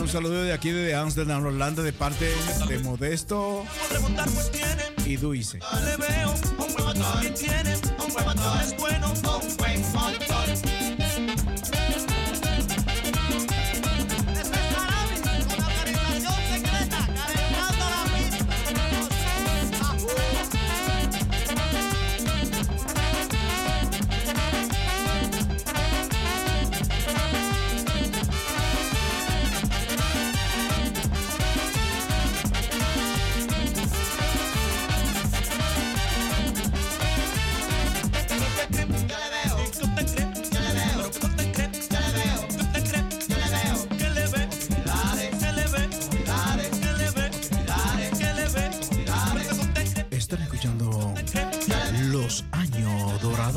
Un 0.00 0.06
saludo 0.06 0.44
de 0.44 0.52
aquí 0.52 0.70
de 0.70 0.94
Amsterdam, 0.94 1.44
Holanda, 1.44 1.82
de 1.82 1.92
parte 1.92 2.32
de 2.68 2.78
Modesto 2.78 3.64
y 5.04 5.16
Duice. 5.16 5.58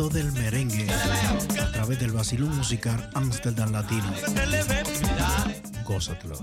del 0.07 0.31
merengue 0.31 0.87
a 1.59 1.71
través 1.73 1.99
del 1.99 2.11
vacilón 2.11 2.55
musical 2.55 3.09
Amsterdam 3.15 3.73
Latino. 3.73 4.05
Gózatelo. 5.83 6.39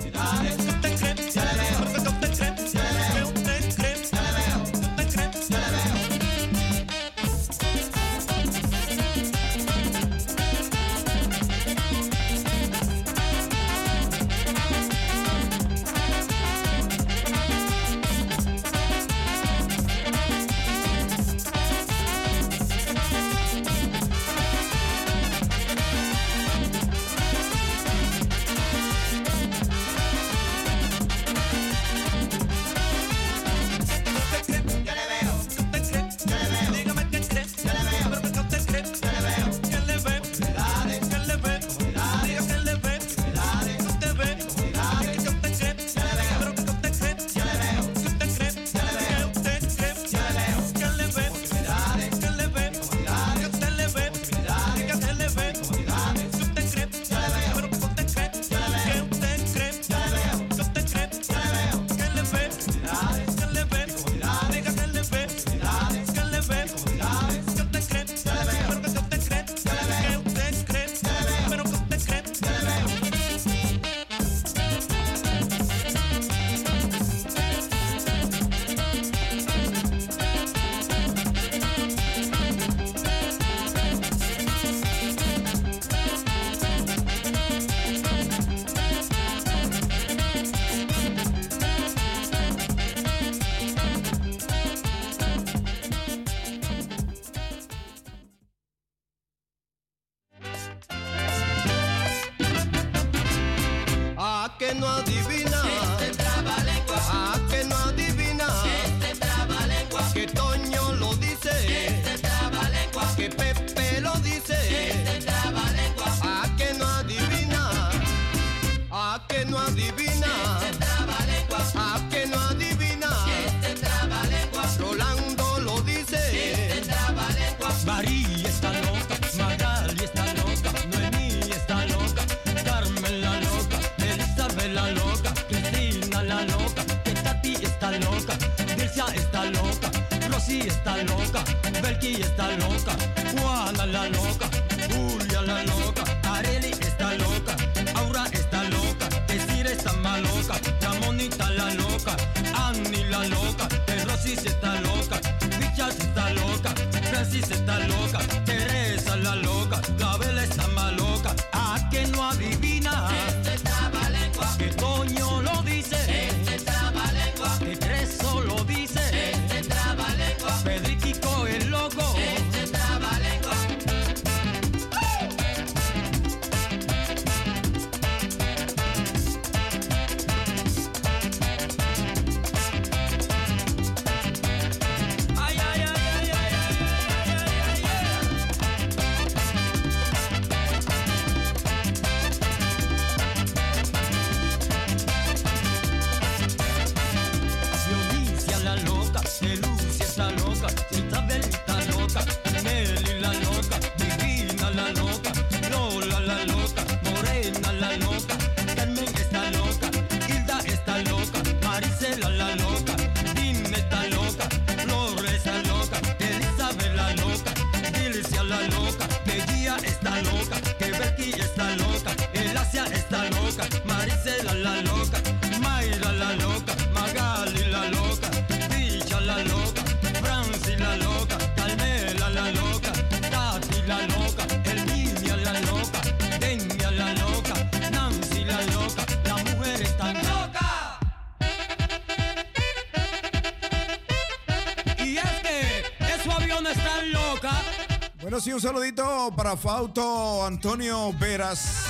saludito 248.66 249.32
para 249.36 249.56
Fausto 249.56 250.44
Antonio 250.44 251.12
Veras. 251.20 251.84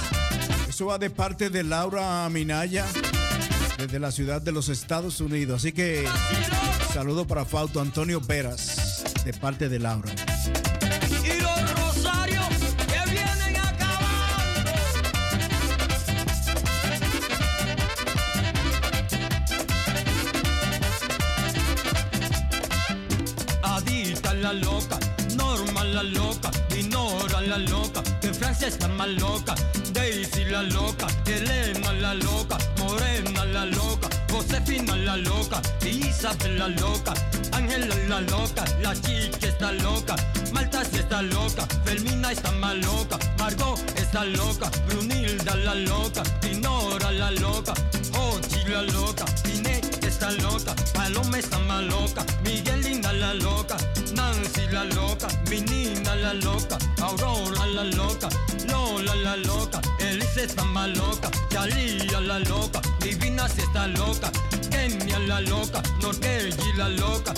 Eso 0.69 0.85
va 0.85 0.99
de 0.99 1.09
parte 1.09 1.49
de 1.49 1.65
Laura 1.65 2.29
Minaya, 2.29 2.85
desde 3.79 3.99
la 3.99 4.13
ciudad 4.13 4.43
de 4.43 4.53
los 4.53 4.69
Estados 4.69 5.23
Unidos. 5.23 5.61
Así 5.63 5.73
que 5.73 6.07
saludo 6.93 7.27
para 7.27 7.47
Fausto 7.47 7.81
Antonio 7.81 8.21
Veras, 8.21 9.05
de 9.25 9.33
parte 9.33 9.71
de 9.71 9.79
Laura. 9.79 10.13
Francia 28.59 28.69
está 28.69 29.07
loca, 29.07 29.55
Daisy 29.93 30.47
la 30.47 30.63
loca, 30.63 31.07
Elena 31.27 31.93
la 31.93 32.15
loca, 32.15 32.57
Morena 32.79 33.45
la 33.45 33.67
loca, 33.67 34.09
Josefina 34.31 34.97
la 34.97 35.19
loca, 35.19 35.61
Isabel 35.85 36.59
la 36.59 36.69
loca, 36.69 37.13
Ángela 37.53 37.95
la 38.09 38.21
loca, 38.23 38.65
la 38.81 38.95
chicha 38.95 39.49
está 39.49 39.73
loca, 39.73 40.17
Malta 40.53 40.83
sí 40.87 40.97
está 41.01 41.21
loca, 41.21 41.67
Fermina 41.85 42.33
está 42.33 42.51
más 42.53 42.77
loca, 42.77 43.19
Margot 43.39 43.79
está 43.99 44.25
loca, 44.25 44.71
Brunilda 44.87 45.55
la 45.57 45.75
loca, 45.75 46.23
Dinora 46.41 47.11
la 47.13 47.31
loca, 47.33 47.75
Ochi 48.15 48.65
la 48.69 48.83
loca, 48.83 49.27
Inés 49.53 49.83
está 50.01 50.31
loca, 50.31 50.75
Paloma 50.95 51.39
está 51.39 51.59
más 51.59 51.83
loca, 51.83 52.25
Miguelina 52.43 53.13
la 53.13 53.35
loca. 53.35 53.77
Nancy 54.47 54.69
la 54.71 54.85
loca, 54.85 55.27
Menina 55.51 56.15
la 56.15 56.33
loca, 56.35 56.79
Aurora 57.03 57.67
la 57.67 57.83
loca, 57.83 58.29
Lola 58.69 59.15
la 59.17 59.37
loca, 59.37 59.81
Elise 59.99 60.45
está 60.45 60.63
más 60.65 60.97
loca, 60.97 61.29
Chalía 61.49 62.21
la 62.21 62.39
loca, 62.41 62.81
Divina 63.01 63.49
si 63.49 63.63
está 63.63 63.89
loca, 63.89 64.31
Kenia 64.71 65.19
la 65.19 65.41
loca, 65.41 65.83
Nordelli 66.01 66.73
la 66.77 66.89
loca, 66.91 67.35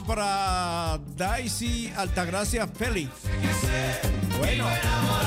para 0.00 0.98
Daisy 1.16 1.92
Altagracia 1.96 2.66
Félix. 2.66 3.10
Bueno. 4.38 5.21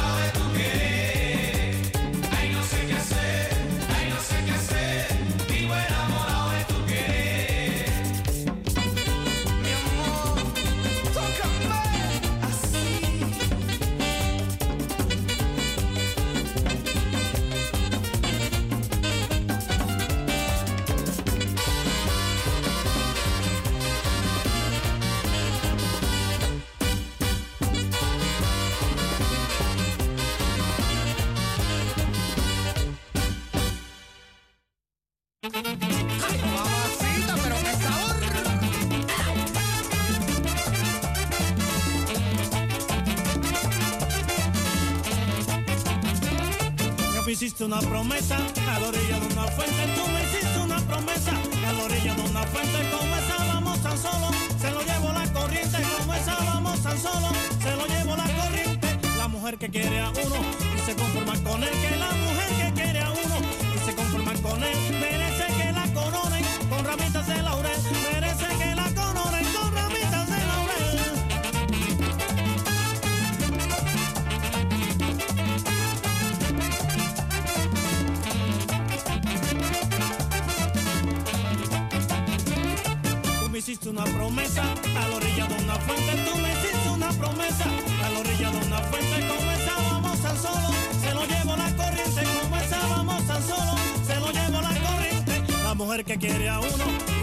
mujer 95.95 96.03
que 96.03 96.17
quiere 96.17 96.49
a 96.49 96.59
uno. 96.59 97.14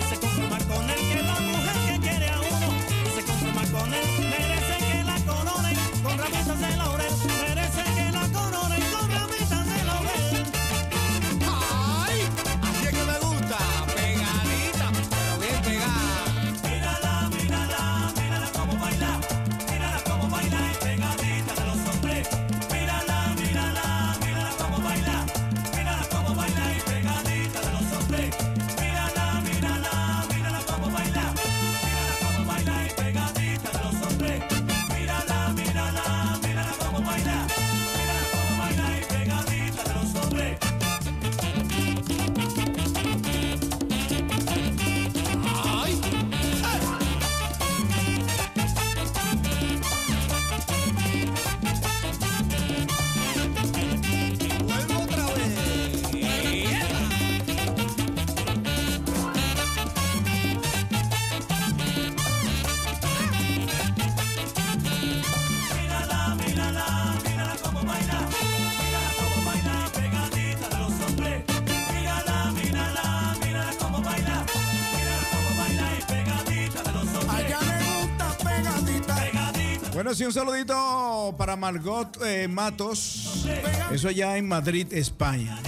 un 80.32 80.34
saludito 80.34 81.34
para 81.36 81.56
Margot 81.56 82.16
eh, 82.24 82.48
Matos. 82.48 83.44
Eso 83.92 84.08
allá 84.08 84.38
en 84.38 84.48
Madrid, 84.48 84.86
España. 84.90 85.60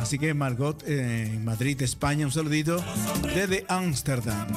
Así 0.00 0.18
que 0.18 0.34
Margot 0.34 0.82
eh, 0.88 1.30
en 1.32 1.44
Madrid, 1.44 1.80
España, 1.82 2.26
un 2.26 2.32
saludito 2.32 2.82
desde 3.32 3.64
Ámsterdam, 3.68 4.48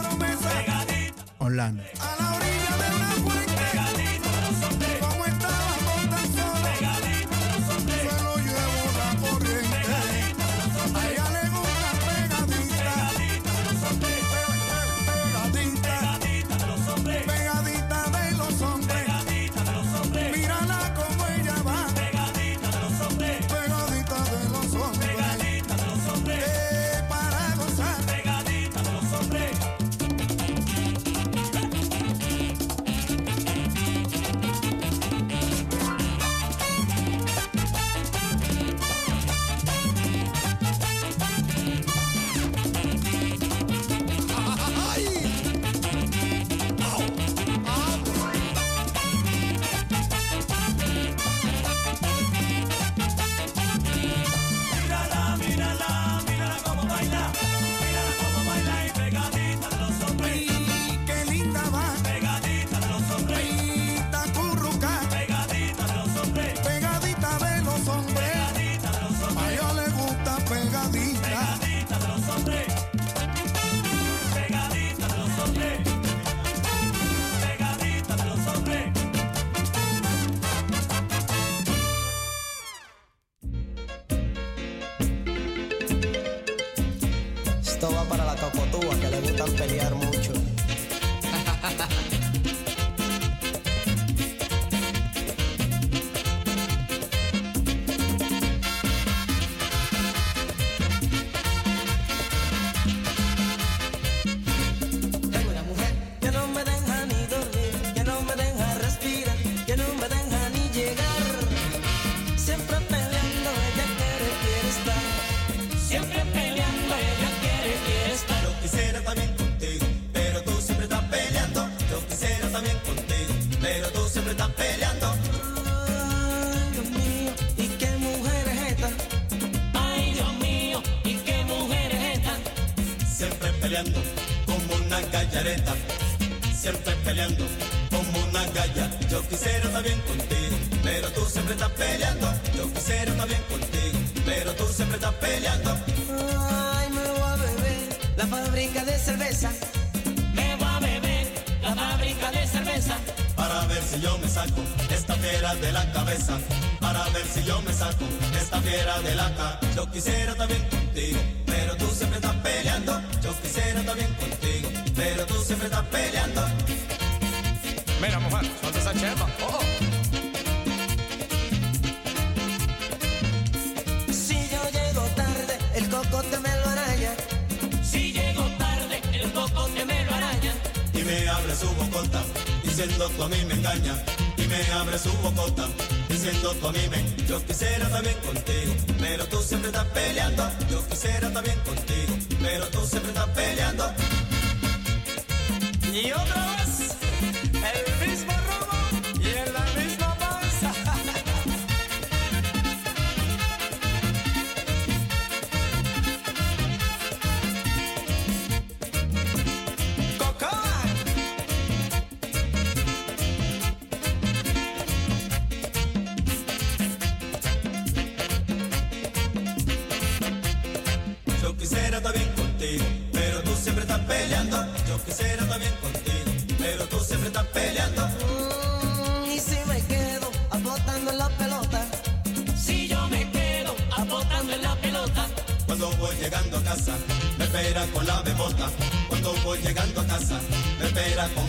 Holanda. 1.37 1.83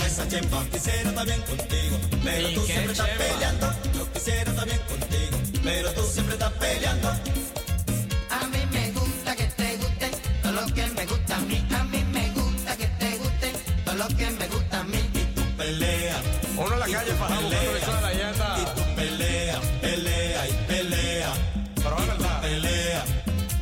esa 0.06 0.28
chimba. 0.28 0.64
Quisiera 0.72 1.12
también 1.12 1.40
contigo, 1.42 1.96
pero 2.24 2.48
tú 2.54 2.66
siempre 2.66 2.92
estás 2.92 3.08
peleando. 3.08 3.72
Yo 3.94 4.12
quisiera 4.12 4.52
también 4.52 4.80
contigo, 4.88 5.38
pero 5.62 5.92
tú 5.92 6.02
siempre 6.02 6.34
estás 6.34 6.52
peleando. 6.52 7.08
A 7.08 8.46
mí 8.52 8.62
me 8.72 8.90
gusta 8.92 9.36
que 9.36 9.44
te 9.44 9.76
guste 9.76 10.10
todo 10.42 10.52
lo 10.52 10.66
que 10.66 10.86
me 10.86 11.06
gusta 11.06 11.36
a 11.36 11.40
mí. 11.40 11.66
A 11.74 11.84
mí 11.84 12.04
me 12.12 12.30
gusta 12.30 12.76
que 12.76 12.86
te 12.86 13.16
guste 13.18 13.52
todo 13.84 13.94
lo 13.96 14.08
que 14.08 14.30
me 14.30 14.48
gusta 14.48 14.80
a 14.80 14.84
mí. 14.84 15.10
Y 15.14 15.24
tú 15.34 15.42
peleas. 15.56 16.20
Uno 16.56 16.72
en 16.72 16.80
la 16.80 16.86
calle 16.86 17.12
para 17.12 17.40
buscando 17.40 18.00
la. 18.00 18.12
Y 18.12 18.64
tú 18.76 18.82
peleas, 18.94 19.60
peleas 19.80 20.48
y 20.48 20.52
peleas. 20.68 21.38
Pero 21.74 21.98
es 21.98 22.06
verdad. 22.06 22.40
Pelea. 22.42 23.04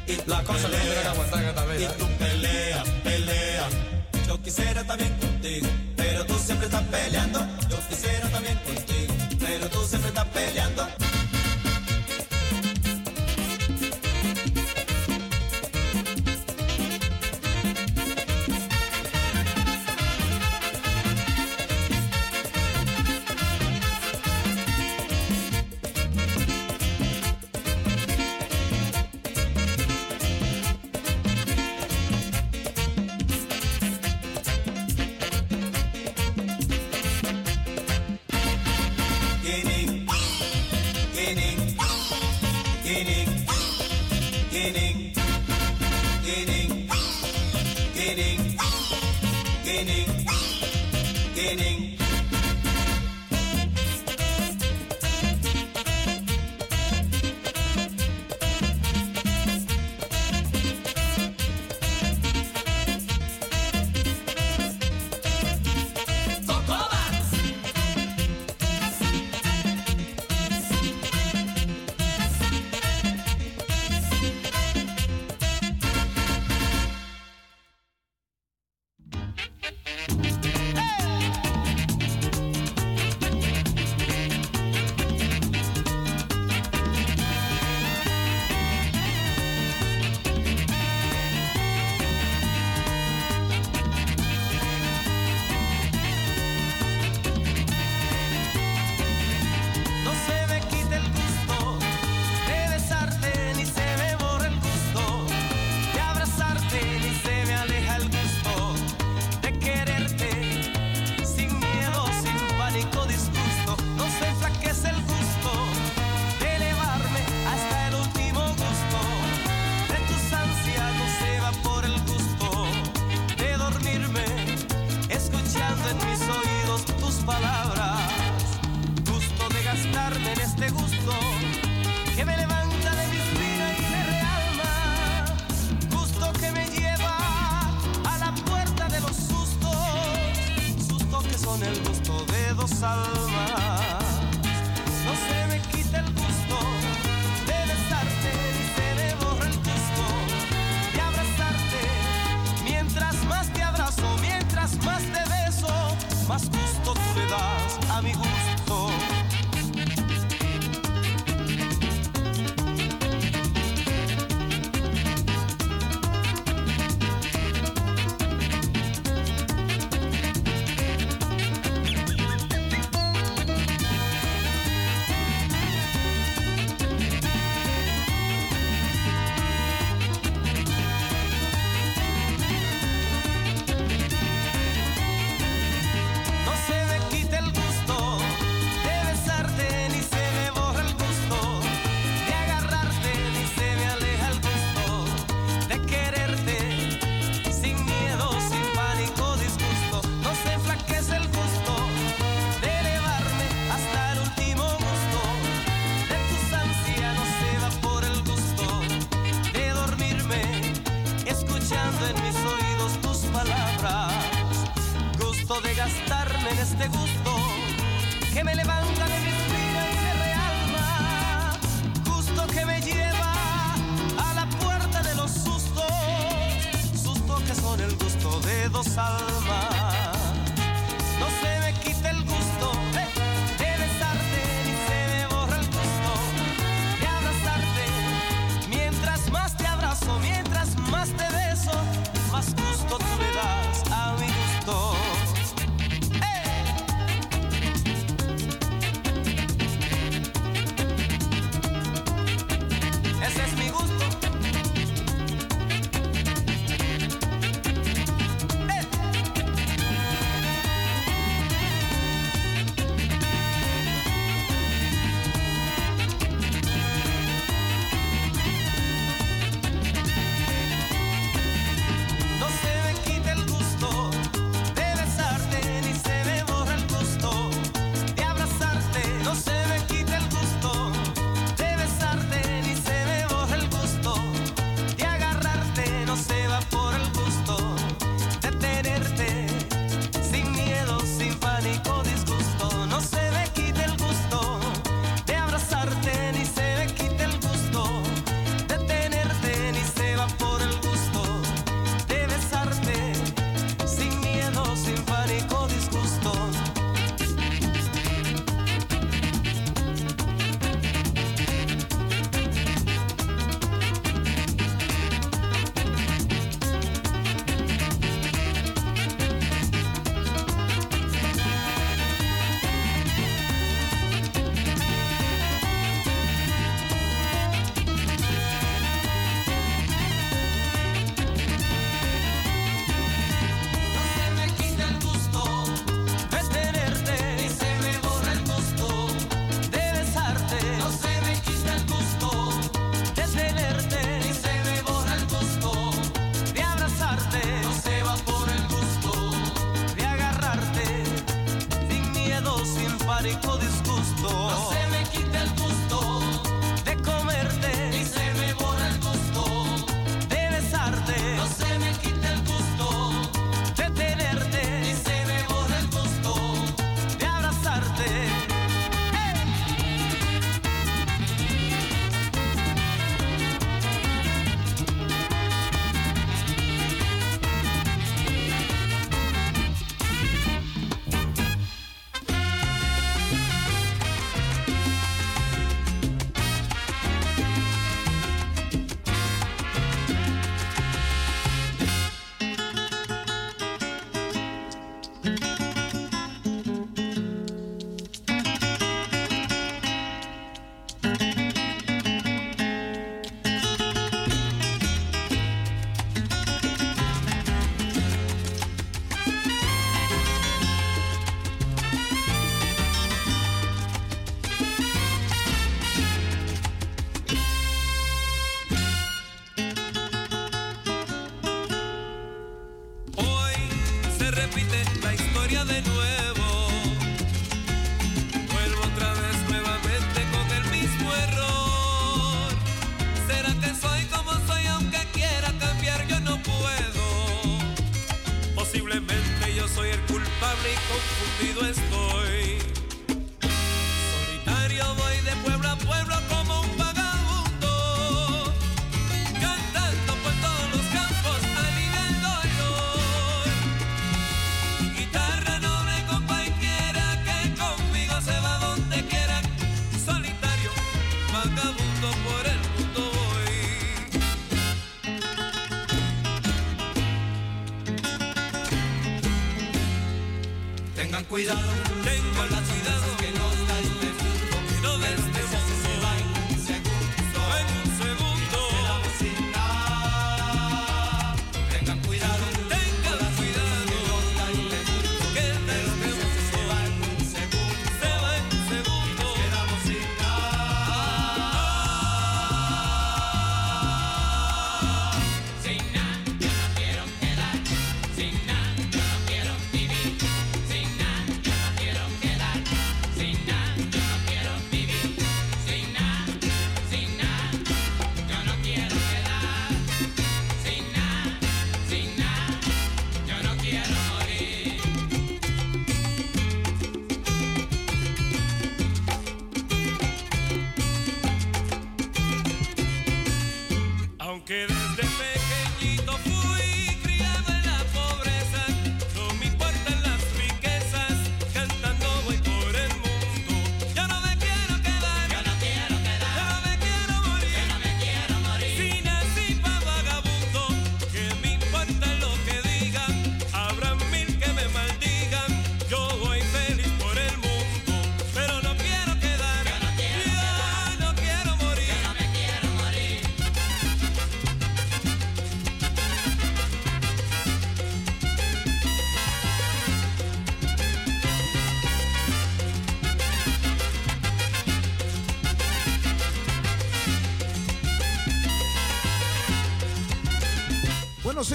Y 0.06 0.28
las 0.28 0.42
cosas 0.42 0.70
que 0.70 0.76
tienen 0.76 1.02
que 1.02 1.08
aguantar 1.08 1.54
tal 1.54 1.68
vez. 1.68 2.13
peleando, 6.94 7.40
yo 7.68 7.76
quisiera 7.88 8.28
también 8.28 8.56
contigo, 8.58 9.14
pero 9.40 9.68
tú 9.68 9.84
siempre 9.84 10.08
estás 10.08 10.26
peleando. 10.26 10.63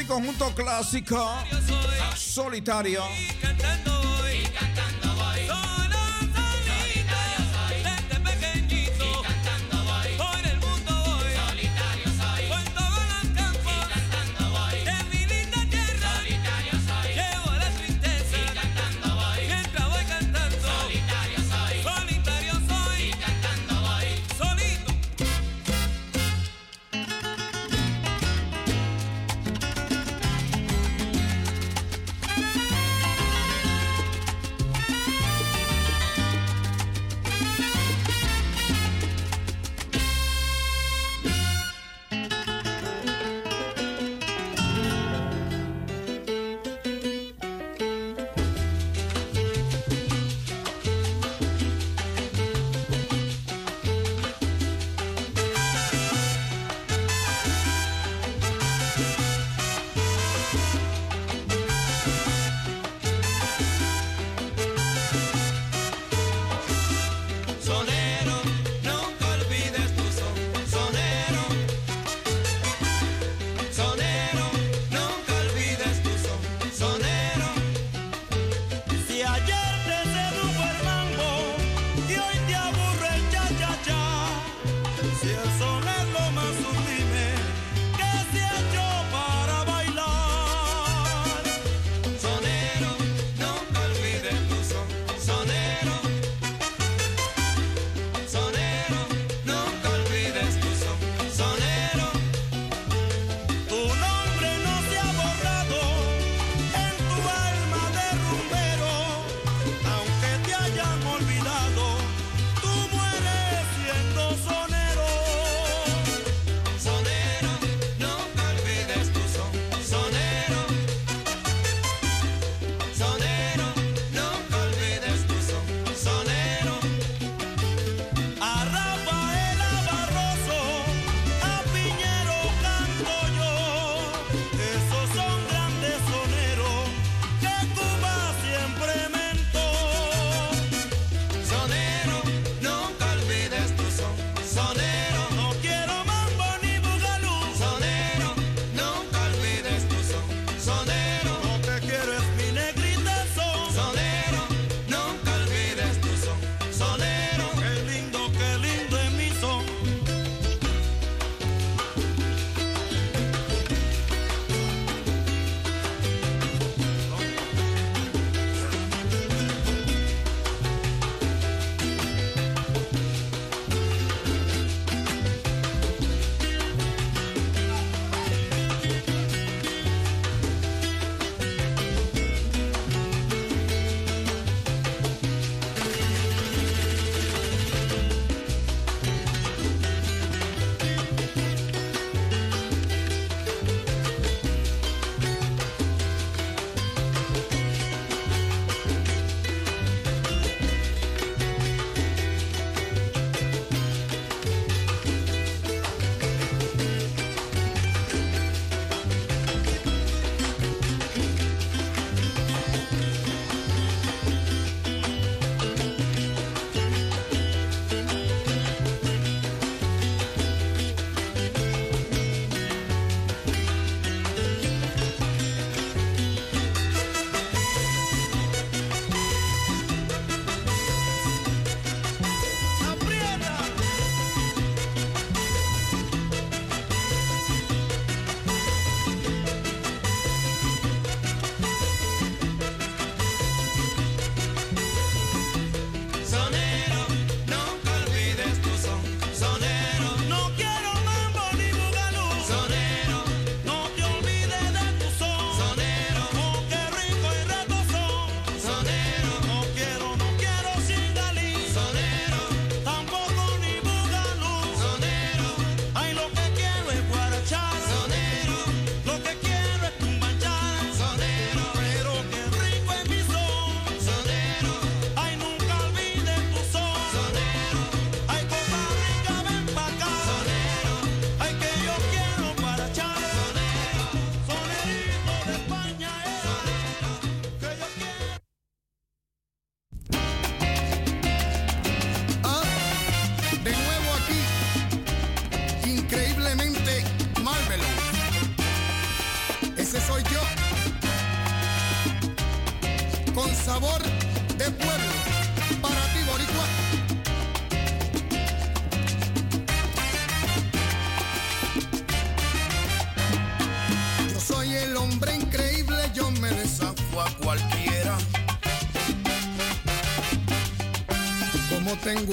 Conjunto 0.09 0.51
clásico. 0.55 1.23
Solitario. 2.15 3.03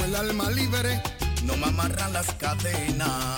El 0.04 0.14
alma 0.14 0.50
libre, 0.50 1.00
no 1.44 1.56
me 1.56 1.66
amarran 1.66 2.12
las 2.12 2.26
cadenas. 2.34 3.35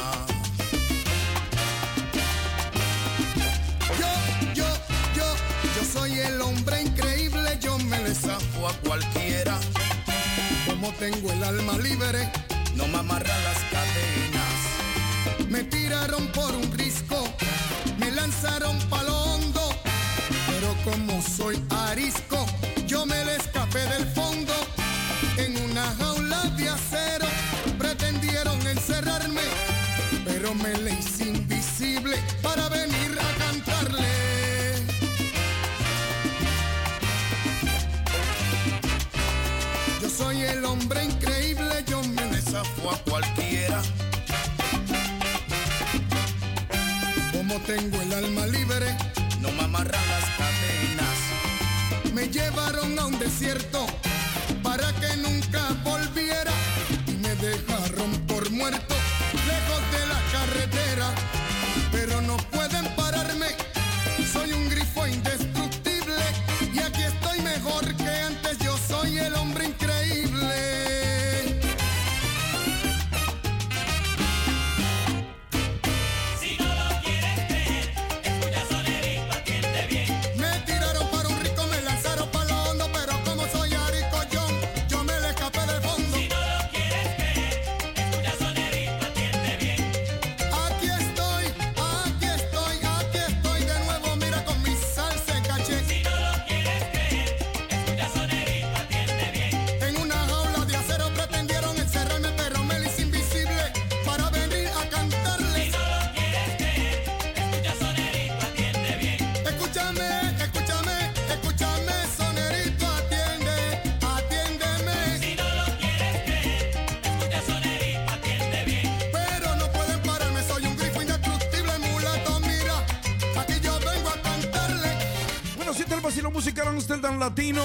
Latino, 126.28 126.30
música 126.30 126.68
Amsterdam 126.68 127.18
Latino 127.18 127.64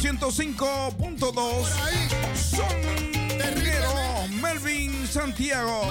105.2. 0.00 1.66
Son 2.36 4.40
Melvin 4.40 5.06
Santiago. 5.06 5.82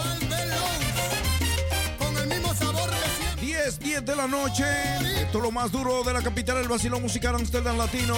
10, 3.41 3.79
10 3.79 4.05
de 4.05 4.15
la 4.15 4.27
noche. 4.27 4.63
Esto 5.21 5.37
es 5.37 5.43
lo 5.43 5.51
más 5.51 5.71
duro 5.71 6.03
de 6.03 6.13
la 6.13 6.21
capital 6.21 6.57
el 6.57 6.67
vacilón 6.67 7.01
musical 7.01 7.35
Amsterdam 7.35 7.77
Latino. 7.77 8.15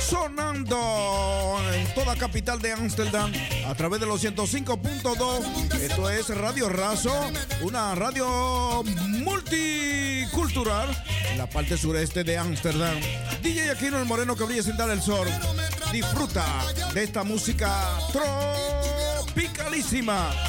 Sonando 0.00 1.58
en 1.72 1.94
toda 1.94 2.16
capital 2.16 2.60
de 2.60 2.72
Amsterdam 2.72 3.32
a 3.66 3.74
través 3.74 4.00
de 4.00 4.06
los 4.06 4.24
105.2. 4.24 5.74
Esto 5.80 6.08
es 6.08 6.30
Radio 6.30 6.70
Razo, 6.70 7.12
una 7.62 7.94
radio 7.94 8.82
multicultural 8.84 10.97
la 11.38 11.46
parte 11.46 11.78
sureste 11.78 12.24
de 12.24 12.36
Ámsterdam. 12.36 12.98
DJ 13.40 13.70
Aquino 13.70 13.98
el 13.98 14.06
Moreno 14.06 14.34
que 14.34 14.42
brilla 14.42 14.64
sin 14.64 14.76
dar 14.76 14.90
el 14.90 15.00
sol. 15.00 15.28
Disfruta 15.92 16.44
de 16.92 17.04
esta 17.04 17.22
música 17.22 17.70
tropicalísima. 18.12 20.47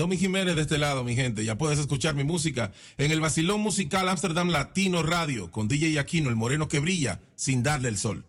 Tommy 0.00 0.16
Jiménez 0.16 0.56
de 0.56 0.62
este 0.62 0.78
lado, 0.78 1.04
mi 1.04 1.14
gente. 1.14 1.44
Ya 1.44 1.58
puedes 1.58 1.78
escuchar 1.78 2.14
mi 2.14 2.24
música 2.24 2.72
en 2.96 3.10
el 3.10 3.20
Basilón 3.20 3.60
Musical 3.60 4.08
Amsterdam 4.08 4.48
Latino 4.48 5.02
Radio 5.02 5.50
con 5.50 5.68
DJ 5.68 5.98
Aquino, 5.98 6.30
el 6.30 6.36
moreno 6.36 6.68
que 6.68 6.78
brilla 6.78 7.20
sin 7.34 7.62
darle 7.62 7.90
el 7.90 7.98
sol. 7.98 8.24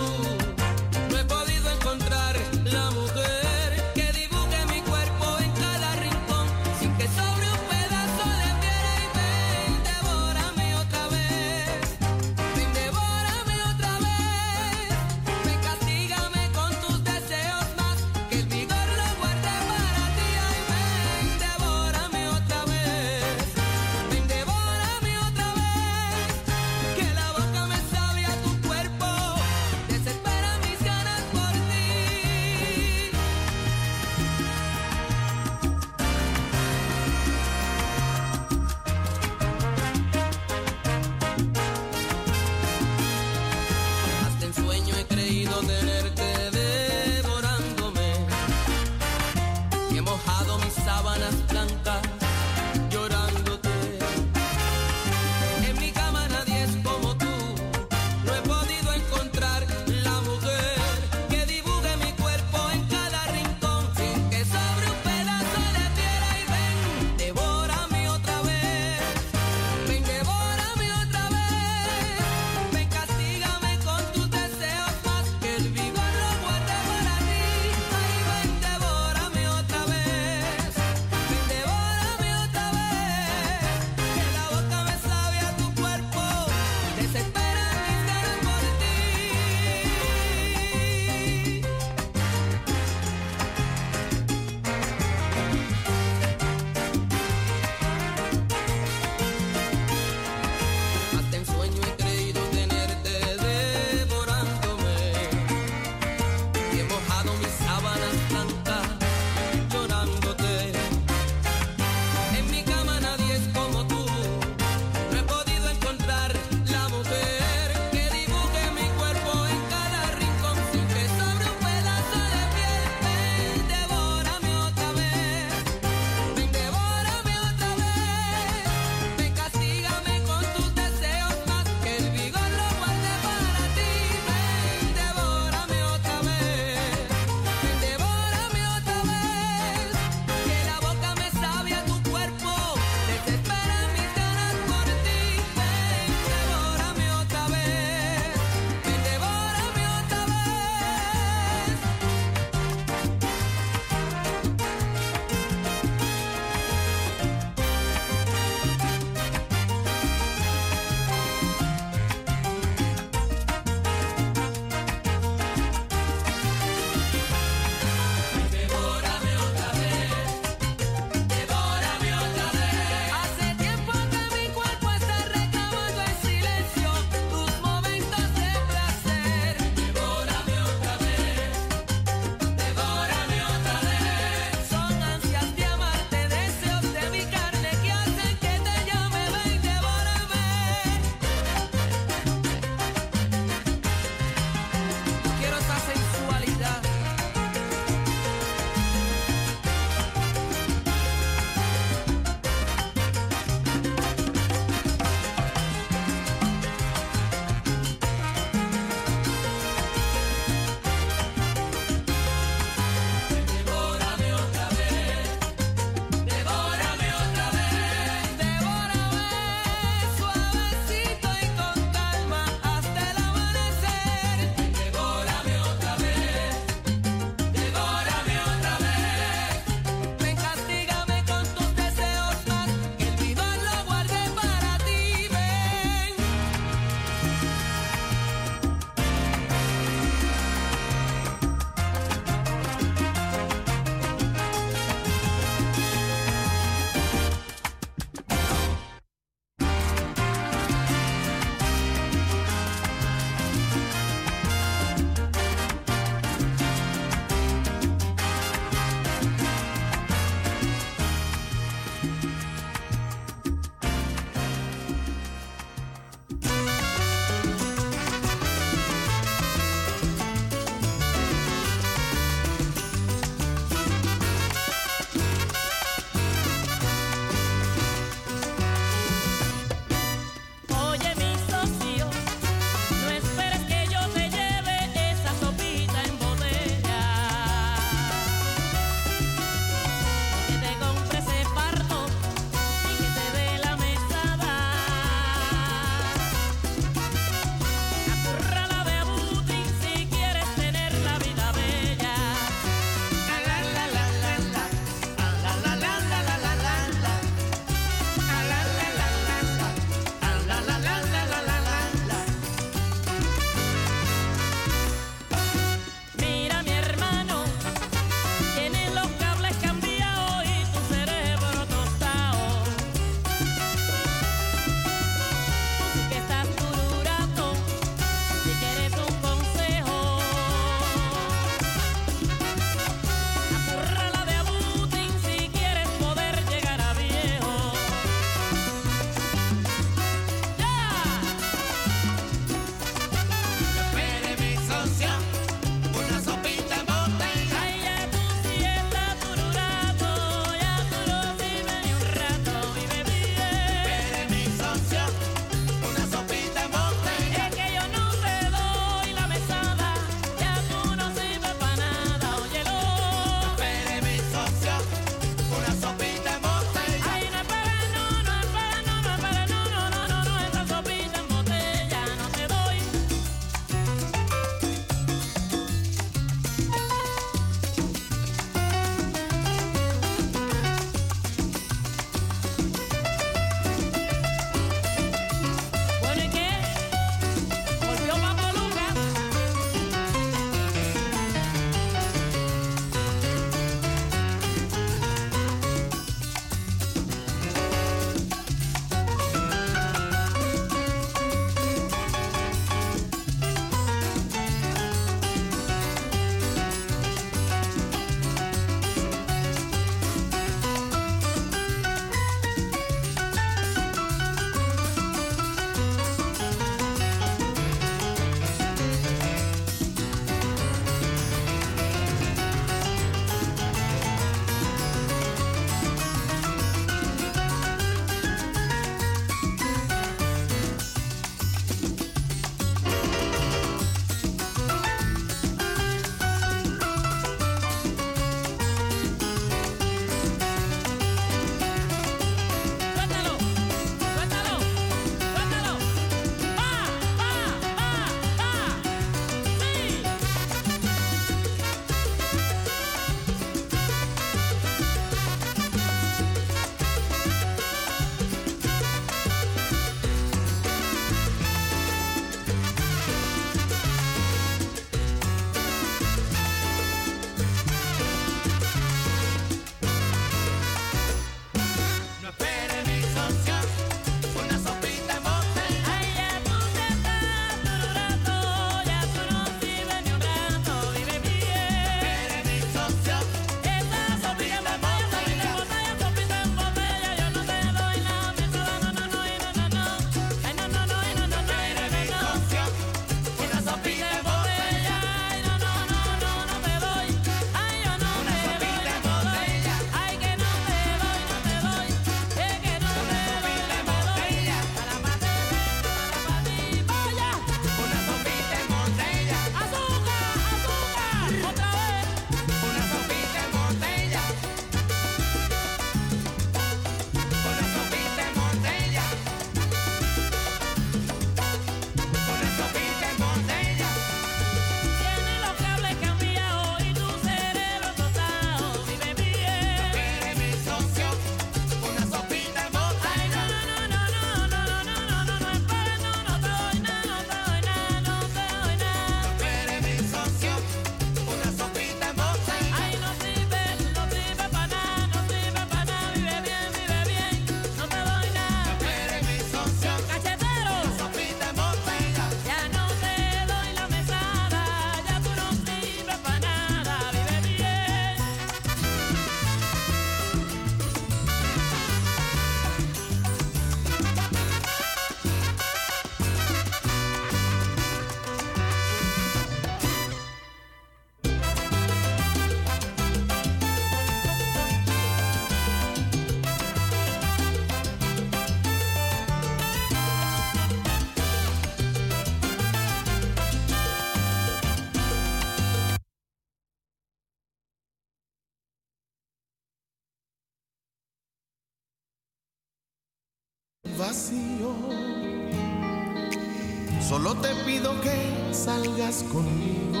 que 597.92 598.54
salgas 598.54 599.24
conmigo. 599.24 600.00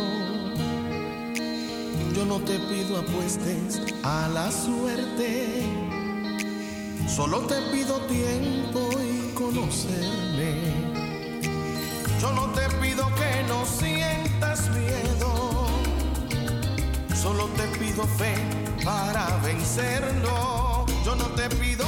Yo 2.14 2.24
no 2.24 2.40
te 2.40 2.58
pido 2.58 2.98
apuestes 2.98 3.80
a 4.02 4.28
la 4.28 4.50
suerte. 4.50 5.62
Solo 7.06 7.40
te 7.40 7.56
pido 7.72 8.00
tiempo 8.06 8.88
y 9.00 9.34
conocerme. 9.34 10.72
Yo 12.20 12.32
no 12.32 12.46
te 12.52 12.62
pido 12.80 13.06
que 13.16 13.44
no 13.48 13.66
sientas 13.66 14.70
miedo. 14.70 15.66
Solo 17.14 17.46
te 17.56 17.64
pido 17.78 18.04
fe 18.06 18.34
para 18.84 19.26
vencerlo. 19.44 20.86
Yo 21.04 21.14
no 21.16 21.26
te 21.36 21.48
pido 21.56 21.84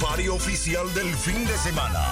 barrio 0.00 0.34
oficial 0.34 0.92
del 0.94 1.14
fin 1.14 1.44
de 1.46 1.56
semana. 1.58 2.07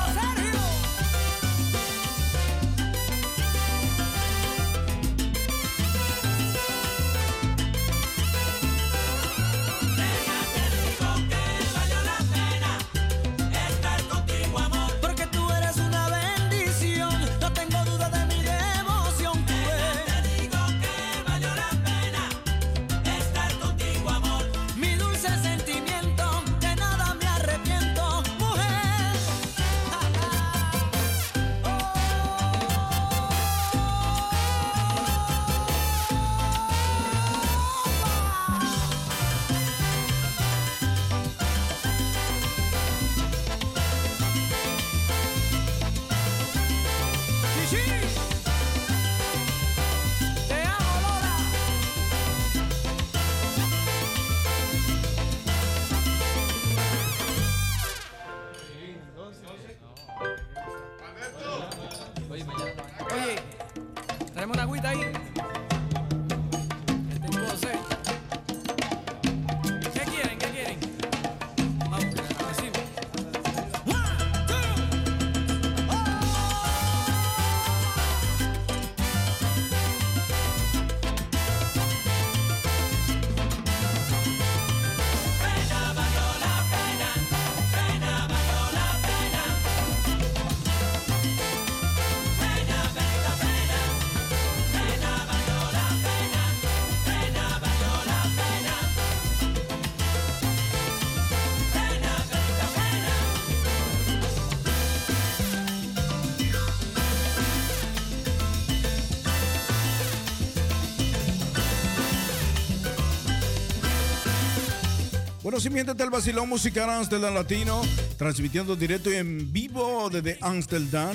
Bueno, 115.77 115.91
simientes 115.91 116.07
del 116.07 116.11
Basilón 116.11 116.49
Musical 116.49 116.89
Amsterdam 116.89 117.35
Latino, 117.35 117.83
transmitiendo 118.17 118.77
directo 118.77 119.11
y 119.11 119.17
en 119.17 119.53
vivo 119.53 120.09
desde 120.09 120.39
Amsterdam. 120.41 121.15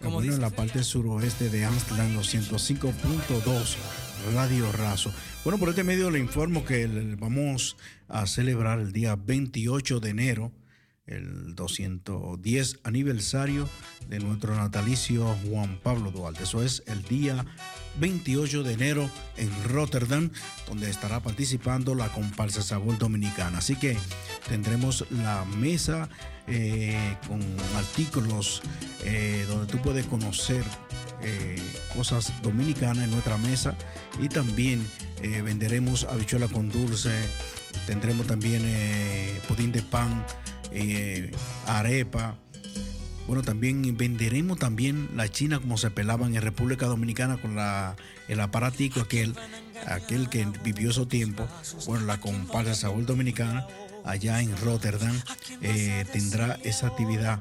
Bueno, 0.00 0.32
en 0.32 0.40
la 0.40 0.48
parte 0.48 0.82
suroeste 0.82 1.50
de 1.50 1.66
Amsterdam, 1.66 2.14
los 2.14 2.34
105.2 2.34 3.76
Radio 4.32 4.72
Razo. 4.72 5.12
Bueno, 5.44 5.58
por 5.58 5.68
este 5.68 5.84
medio 5.84 6.10
le 6.10 6.20
informo 6.20 6.64
que 6.64 6.86
vamos 7.18 7.76
a 8.08 8.26
celebrar 8.26 8.80
el 8.80 8.94
día 8.94 9.14
28 9.14 10.00
de 10.00 10.08
enero 10.08 10.52
el 11.04 11.54
210 12.42 12.80
aniversario 12.82 13.68
de 14.08 14.18
nuestro 14.18 14.54
natalicio 14.54 15.36
Juan 15.48 15.78
Pablo 15.82 16.10
Duarte. 16.10 16.42
Eso 16.42 16.62
es 16.62 16.82
el 16.86 17.02
día 17.04 17.46
28 17.98 18.62
de 18.62 18.72
enero 18.74 19.10
en 19.36 19.50
Rotterdam, 19.64 20.30
donde 20.66 20.90
estará 20.90 21.20
participando 21.20 21.94
la 21.94 22.08
comparsa 22.08 22.62
Sabor 22.62 22.98
Dominicana. 22.98 23.58
Así 23.58 23.76
que 23.76 23.96
tendremos 24.48 25.06
la 25.10 25.44
mesa 25.44 26.08
eh, 26.46 27.16
con 27.28 27.40
artículos 27.76 28.62
eh, 29.04 29.44
donde 29.48 29.70
tú 29.70 29.78
puedes 29.78 30.06
conocer 30.06 30.64
eh, 31.22 31.62
cosas 31.94 32.32
dominicanas 32.42 33.04
en 33.04 33.12
nuestra 33.12 33.38
mesa 33.38 33.76
y 34.20 34.28
también 34.28 34.84
venderemos 35.44 36.02
habichuela 36.02 36.48
con 36.48 36.68
dulce, 36.68 37.12
tendremos 37.86 38.26
también 38.26 38.60
pudín 39.46 39.70
de 39.70 39.80
pan, 39.80 40.26
eh, 40.74 41.30
arepa. 41.66 42.36
Bueno, 43.26 43.42
también 43.42 43.96
venderemos 43.96 44.58
también 44.58 45.08
la 45.14 45.28
china 45.28 45.60
como 45.60 45.78
se 45.78 45.90
pelaban 45.90 46.34
en 46.34 46.42
República 46.42 46.86
Dominicana 46.86 47.36
con 47.40 47.54
la, 47.54 47.96
el 48.28 48.40
aparatico 48.40 49.00
aquel, 49.00 49.34
aquel 49.86 50.28
que 50.28 50.46
vivió 50.64 50.90
esos 50.90 51.08
tiempos. 51.08 51.48
Bueno, 51.86 52.06
la 52.06 52.20
comparsa 52.20 52.74
Sabor 52.74 53.06
Dominicana 53.06 53.66
allá 54.04 54.40
en 54.40 54.56
Rotterdam 54.58 55.16
eh, 55.60 56.04
tendrá 56.12 56.58
esa 56.64 56.88
actividad 56.88 57.40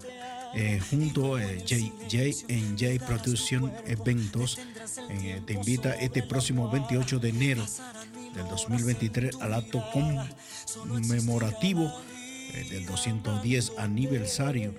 eh, 0.53 0.81
junto 0.89 1.37
a 1.37 1.41
J&J 1.41 3.05
Production 3.05 3.71
Eventos. 3.85 4.59
eh, 5.09 5.41
te 5.45 5.53
invita 5.53 5.93
este 5.95 6.23
próximo 6.23 6.69
28 6.69 7.19
de 7.19 7.29
enero 7.29 7.65
del 8.35 8.47
2023 8.49 9.37
al 9.41 9.53
acto 9.53 9.83
conmemorativo 10.87 11.91
eh, 12.53 12.67
del 12.69 12.85
210 12.85 13.73
aniversario, 13.77 14.73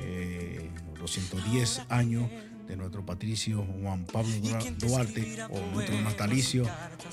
eh, 0.00 0.70
210 0.98 1.82
años 1.88 2.30
de 2.68 2.76
nuestro 2.76 3.04
patricio 3.04 3.66
Juan 3.82 4.04
Pablo 4.04 4.30
Dua- 4.40 4.70
Duarte 4.78 5.36
o 5.50 5.58
nuestro 5.74 6.00
natalicio 6.00 6.64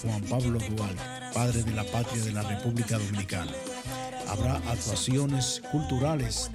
Juan 0.04 0.22
Pablo 0.24 0.60
Duarte, 0.60 1.02
padre 1.34 1.64
de 1.64 1.72
la 1.74 1.84
patria 1.84 2.24
de 2.24 2.32
la 2.32 2.44
República 2.44 2.98
Dominicana. 2.98 3.52
Habrá 4.28 4.58
actuaciones 4.72 5.62
culturales, 5.72 6.52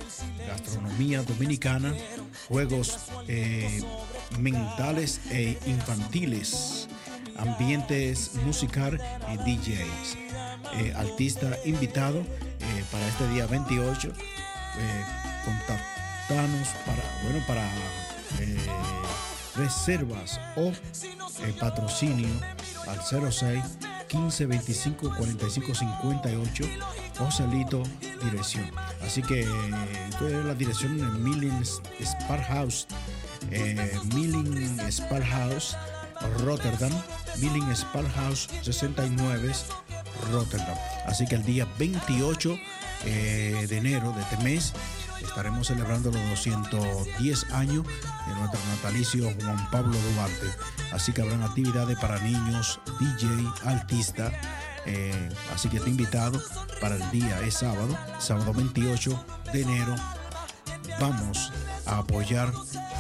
gastronomía 0.47 1.23
dominicana, 1.25 1.93
juegos 2.49 2.97
eh, 3.27 3.83
mentales 4.39 5.21
e 5.31 5.59
infantiles, 5.67 6.89
ambientes 7.37 8.33
musical 8.45 9.01
y 9.33 9.37
DJs. 9.37 10.17
Eh, 10.77 10.93
artista 10.97 11.57
invitado 11.65 12.19
eh, 12.19 12.85
para 12.91 13.07
este 13.07 13.29
día 13.29 13.47
28 13.47 14.09
eh, 14.09 14.13
con 15.45 15.55
Contáctanos 15.55 16.69
para, 16.87 17.03
bueno, 17.23 17.45
para 17.47 17.69
reservas 19.57 20.41
o 20.57 20.73
patrocinio 21.61 22.29
al 22.89 23.31
06 23.31 23.63
15 24.09 24.47
25 24.47 25.15
45 25.17 25.75
58 25.75 26.65
Joselito 27.19 27.83
dirección. 28.23 28.71
Así 29.03 29.23
que 29.23 29.47
la 30.21 30.55
dirección 30.55 30.99
en 30.99 31.23
Milling 31.23 31.63
Spar 32.01 32.43
House, 32.43 32.87
Milling 34.15 34.81
Spar 34.91 35.23
House, 35.23 35.77
Rotterdam, 36.45 36.93
Milling 37.39 37.71
Spar 37.75 38.09
House 38.13 38.49
69 38.63 39.53
Rotterdam. 40.31 40.77
Así 41.07 41.27
que 41.27 41.35
el 41.35 41.45
día 41.45 41.67
28 41.79 42.59
eh, 43.05 43.67
de 43.69 43.77
enero 43.79 44.13
de 44.13 44.23
este 44.23 44.37
mes 44.39 44.73
estaremos 45.23 45.67
celebrando 45.67 46.11
los 46.11 46.21
210 46.31 47.51
años 47.53 47.87
de 47.87 48.35
nuestro 48.35 48.61
natalicio 48.71 49.31
Juan 49.41 49.71
Pablo 49.71 49.97
Duarte. 50.15 50.47
Así 50.93 51.13
que 51.13 51.23
habrán 51.23 51.43
actividades 51.43 51.99
para 51.99 52.19
niños, 52.21 52.81
DJ, 53.01 53.29
artista. 53.65 54.33
eh, 54.87 55.29
así 55.53 55.69
que 55.69 55.81
te 55.81 55.89
invitado 55.89 56.41
para 56.81 56.97
el 56.97 57.11
día, 57.11 57.41
es 57.41 57.55
sábado, 57.55 57.97
sábado 58.19 58.53
28 58.53 59.25
de 59.53 59.63
enero. 59.63 59.95
Vamos 61.01 61.51
a 61.87 61.99
apoyar 61.99 62.53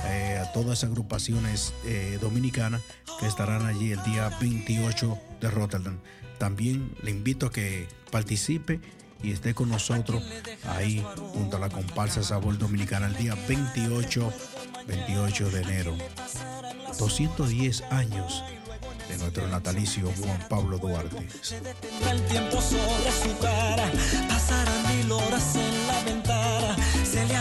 eh, 0.06 0.38
a 0.42 0.52
todas 0.52 0.78
esas 0.78 0.90
agrupaciones 0.90 1.72
eh, 1.84 2.18
dominicanas 2.20 2.82
que 3.18 3.26
estarán 3.26 3.66
allí 3.66 3.92
el 3.92 4.02
día 4.04 4.30
28 4.40 5.18
de 5.40 5.50
Rotterdam. 5.50 5.98
También 6.38 6.94
le 7.02 7.10
invito 7.10 7.46
a 7.46 7.52
que 7.52 7.88
participe 8.10 8.80
y 9.22 9.32
esté 9.32 9.54
con 9.54 9.70
nosotros 9.70 10.22
ahí 10.68 11.04
junto 11.32 11.56
a 11.56 11.60
la 11.60 11.70
comparsa 11.70 12.22
Sabor 12.22 12.58
Dominicana 12.58 13.06
el 13.06 13.16
día 13.16 13.34
28, 13.48 14.32
28 14.86 15.50
de 15.50 15.62
enero. 15.62 15.96
210 16.98 17.82
años 17.90 18.44
de 19.08 19.18
nuestro 19.18 19.46
natalicio 19.48 20.10
Juan 20.20 20.46
Pablo 20.48 20.78
Duarte. 20.78 21.26
el 22.10 22.22
tiempo 22.26 22.60
sobre 22.60 23.12
su 23.12 23.38
cara, 23.38 23.90
pasarán 24.28 24.96
mil 24.96 25.12
horas 25.12 25.56
en 25.56 25.86
la 25.86 26.02
ventana, 26.04 26.76
se 27.04 27.24
le 27.26 27.36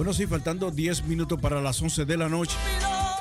Bueno, 0.00 0.14
sí, 0.14 0.26
faltando 0.26 0.70
10 0.70 1.04
minutos 1.04 1.38
para 1.38 1.60
las 1.60 1.82
11 1.82 2.06
de 2.06 2.16
la 2.16 2.30
noche. 2.30 2.56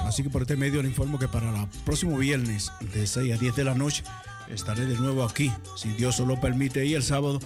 Así 0.06 0.24
que 0.24 0.30
por 0.30 0.44
este 0.44 0.56
medio 0.56 0.82
le 0.82 0.88
informo 0.88 1.20
que 1.20 1.28
para 1.28 1.50
el 1.50 1.68
próximo 1.84 2.18
viernes 2.18 2.72
de 2.94 3.06
6 3.06 3.34
a 3.34 3.38
10 3.38 3.54
de 3.54 3.64
la 3.66 3.76
noche 3.76 4.02
estaré 4.48 4.86
de 4.86 4.96
nuevo 4.96 5.26
aquí, 5.26 5.52
si 5.76 5.90
Dios 5.90 6.20
lo 6.20 6.40
permite, 6.40 6.86
y 6.86 6.94
el 6.94 7.04
sábado 7.04 7.42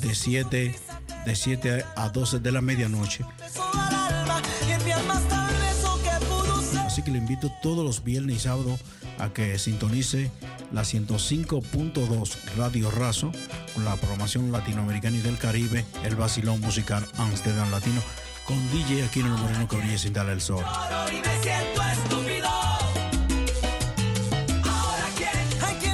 de 0.00 0.14
7, 0.14 0.74
de 1.26 1.36
7 1.36 1.84
a 1.96 2.08
12 2.08 2.38
de 2.38 2.50
la 2.50 2.62
medianoche. 2.62 3.26
Así 6.86 7.02
que 7.02 7.10
le 7.10 7.18
invito 7.18 7.52
todos 7.60 7.84
los 7.84 8.02
viernes 8.02 8.36
y 8.36 8.38
sábados 8.38 8.80
a 9.18 9.28
que 9.34 9.58
sintonice 9.58 10.30
la 10.72 10.80
105.2 10.80 12.36
Radio 12.56 12.90
Razo 12.90 13.32
con 13.74 13.84
la 13.84 13.96
programación 13.96 14.50
latinoamericana 14.50 15.18
y 15.18 15.20
del 15.20 15.36
Caribe, 15.36 15.84
el 16.04 16.16
vacilón 16.16 16.62
musical 16.62 17.06
Amsterdam 17.18 17.70
Latino, 17.70 18.00
con 18.48 18.58
DJ 18.72 19.04
Aquino 19.04 19.36
Moreno 19.36 19.68
que 19.68 19.76
brille 19.76 19.98
sin 19.98 20.14
darle 20.14 20.32
el 20.32 20.40
sol. 20.40 20.64
Ahora 20.64 21.06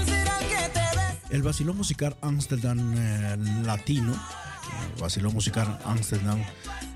será 0.07 0.39
que 0.39 0.69
te. 0.73 1.35
El 1.35 1.43
vacilón 1.43 1.77
musical 1.77 2.17
Amsterdam 2.21 2.95
eh, 2.97 3.37
Latino, 3.65 4.15
el 4.95 5.03
vacilón 5.03 5.35
musical 5.35 5.81
Amsterdam 5.85 6.41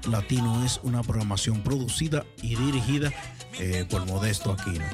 Latino 0.08 0.64
es 0.64 0.78
una 0.84 1.02
programación 1.02 1.64
producida 1.64 2.24
y 2.40 2.54
dirigida 2.54 3.12
eh, 3.58 3.84
por 3.90 4.06
Modesto 4.06 4.52
Aquino. 4.52 4.84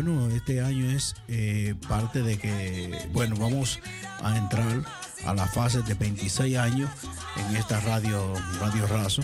Bueno, 0.00 0.28
este 0.28 0.60
año 0.60 0.88
es 0.88 1.16
eh, 1.26 1.74
parte 1.88 2.22
de 2.22 2.38
que, 2.38 3.08
bueno, 3.12 3.34
vamos 3.34 3.80
a 4.22 4.36
entrar 4.38 4.84
a 5.26 5.34
la 5.34 5.48
fase 5.48 5.82
de 5.82 5.94
26 5.94 6.56
años 6.56 6.88
en 7.36 7.56
esta 7.56 7.80
radio, 7.80 8.32
Radio 8.60 8.86
Razo, 8.86 9.22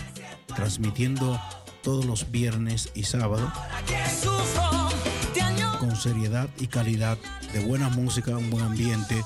transmitiendo 0.53 1.39
todos 1.81 2.03
los 2.03 2.29
viernes 2.29 2.91
y 2.93 3.03
sábados 3.03 3.49
con 5.79 5.95
seriedad 5.95 6.49
y 6.57 6.67
calidad, 6.67 7.17
de 7.53 7.63
buena 7.63 7.87
música, 7.87 8.35
un 8.35 8.49
buen 8.49 8.65
ambiente, 8.65 9.23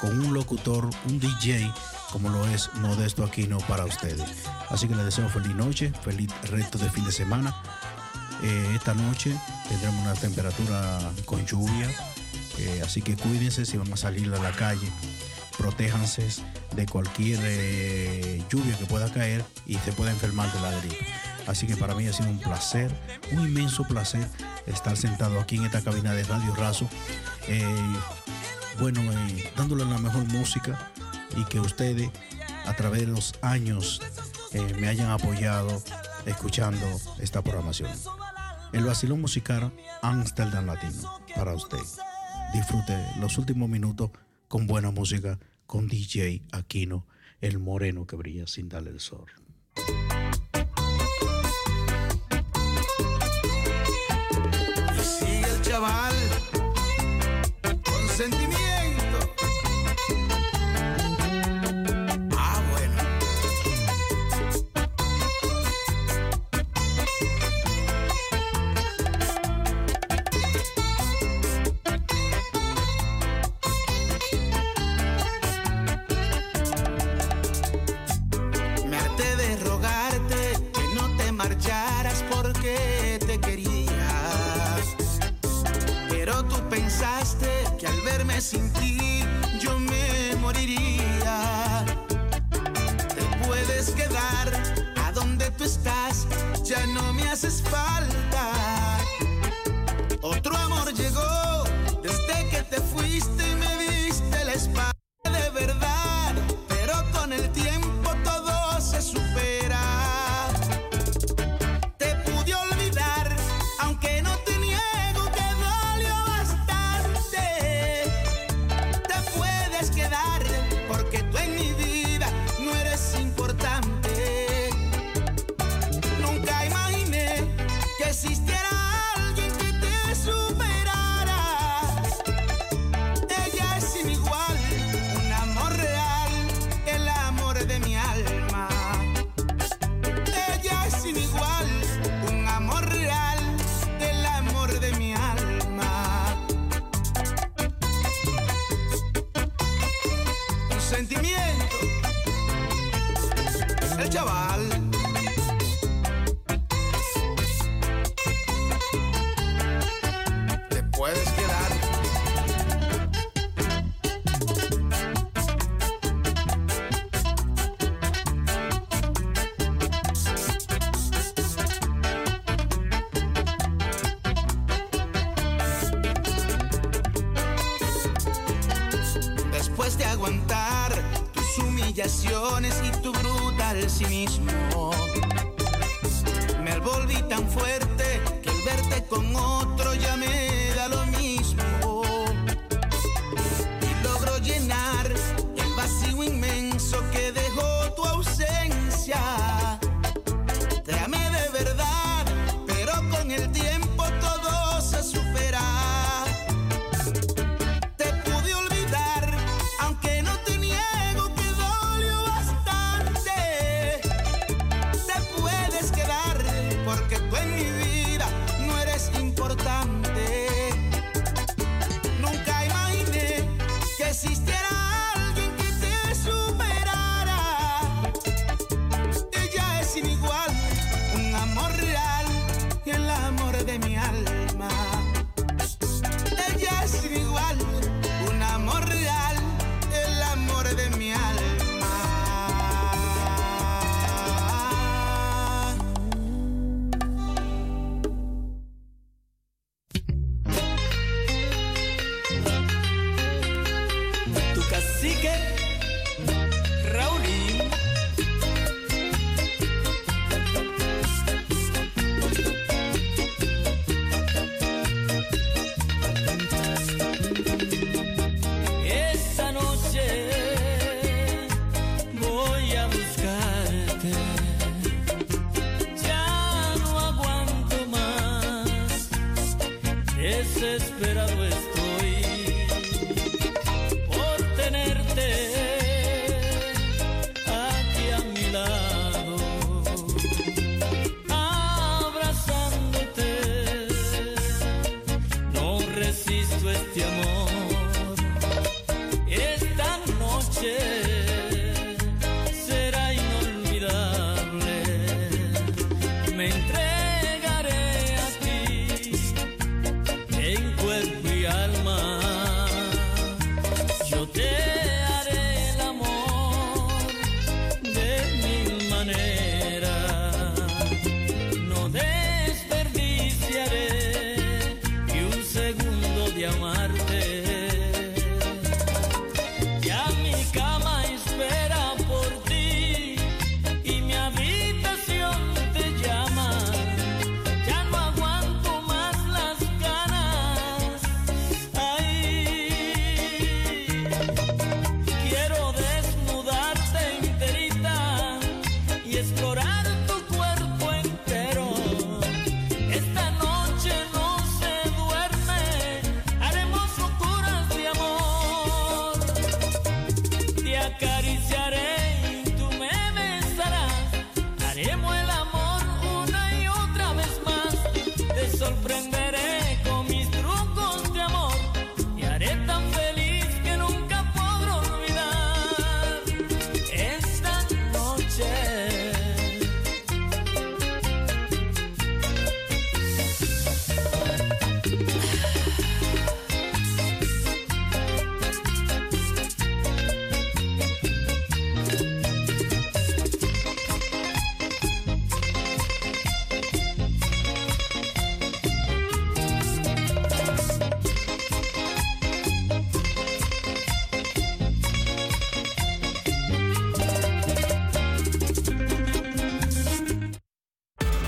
con 0.00 0.18
un 0.18 0.32
locutor, 0.32 0.88
un 1.06 1.20
DJ, 1.20 1.70
como 2.12 2.30
lo 2.30 2.48
es 2.48 2.70
Modesto 2.76 3.24
Aquino 3.24 3.58
para 3.58 3.84
ustedes. 3.84 4.24
Así 4.70 4.88
que 4.88 4.94
les 4.94 5.04
deseo 5.04 5.28
feliz 5.28 5.54
noche, 5.54 5.92
feliz 6.02 6.30
resto 6.50 6.78
de 6.78 6.88
fin 6.88 7.04
de 7.04 7.12
semana. 7.12 7.54
Eh, 8.42 8.72
esta 8.74 8.94
noche 8.94 9.34
tendremos 9.68 10.00
una 10.02 10.14
temperatura 10.14 11.00
con 11.24 11.44
lluvia, 11.44 11.90
eh, 12.58 12.82
así 12.84 13.02
que 13.02 13.16
cuídense 13.16 13.64
si 13.66 13.76
van 13.76 13.92
a 13.92 13.96
salir 13.96 14.32
a 14.32 14.38
la 14.38 14.52
calle, 14.52 14.88
protéjanse 15.56 16.28
de 16.76 16.86
cualquier 16.86 17.40
eh, 17.42 18.42
lluvia 18.48 18.78
que 18.78 18.86
pueda 18.86 19.12
caer 19.12 19.44
y 19.66 19.74
se 19.78 19.92
pueda 19.92 20.12
enfermar 20.12 20.52
de 20.52 20.60
la 20.60 20.70
gripe. 20.80 21.06
Así 21.48 21.66
que 21.66 21.76
para 21.76 21.94
mí 21.94 22.06
ha 22.06 22.12
sido 22.12 22.28
un 22.28 22.38
placer, 22.38 22.94
un 23.32 23.40
inmenso 23.40 23.82
placer 23.84 24.28
estar 24.66 24.96
sentado 24.96 25.40
aquí 25.40 25.56
en 25.56 25.64
esta 25.64 25.80
cabina 25.82 26.12
de 26.12 26.22
Radio 26.24 26.54
Razo, 26.54 26.88
bueno, 28.78 29.00
dándole 29.56 29.84
la 29.86 29.98
mejor 29.98 30.24
música 30.26 30.92
y 31.36 31.44
que 31.46 31.58
ustedes 31.58 32.10
a 32.66 32.76
través 32.76 33.00
de 33.00 33.06
los 33.06 33.34
años 33.40 34.00
me 34.78 34.88
hayan 34.88 35.10
apoyado 35.10 35.82
escuchando 36.26 36.86
esta 37.18 37.42
programación. 37.42 37.90
El 38.72 38.84
vacilón 38.84 39.20
musical 39.20 39.72
Amsterdam 40.02 40.66
Latino 40.66 41.20
para 41.34 41.54
usted. 41.54 41.78
Disfrute 42.52 42.96
los 43.18 43.38
últimos 43.38 43.68
minutos 43.68 44.10
con 44.46 44.66
buena 44.66 44.90
música 44.90 45.38
con 45.66 45.88
DJ 45.88 46.42
Aquino, 46.52 47.06
el 47.40 47.58
moreno 47.58 48.06
que 48.06 48.16
brilla 48.16 48.46
sin 48.46 48.68
darle 48.68 48.90
el 48.90 49.00
sol. 49.00 49.26
Al 88.38 88.67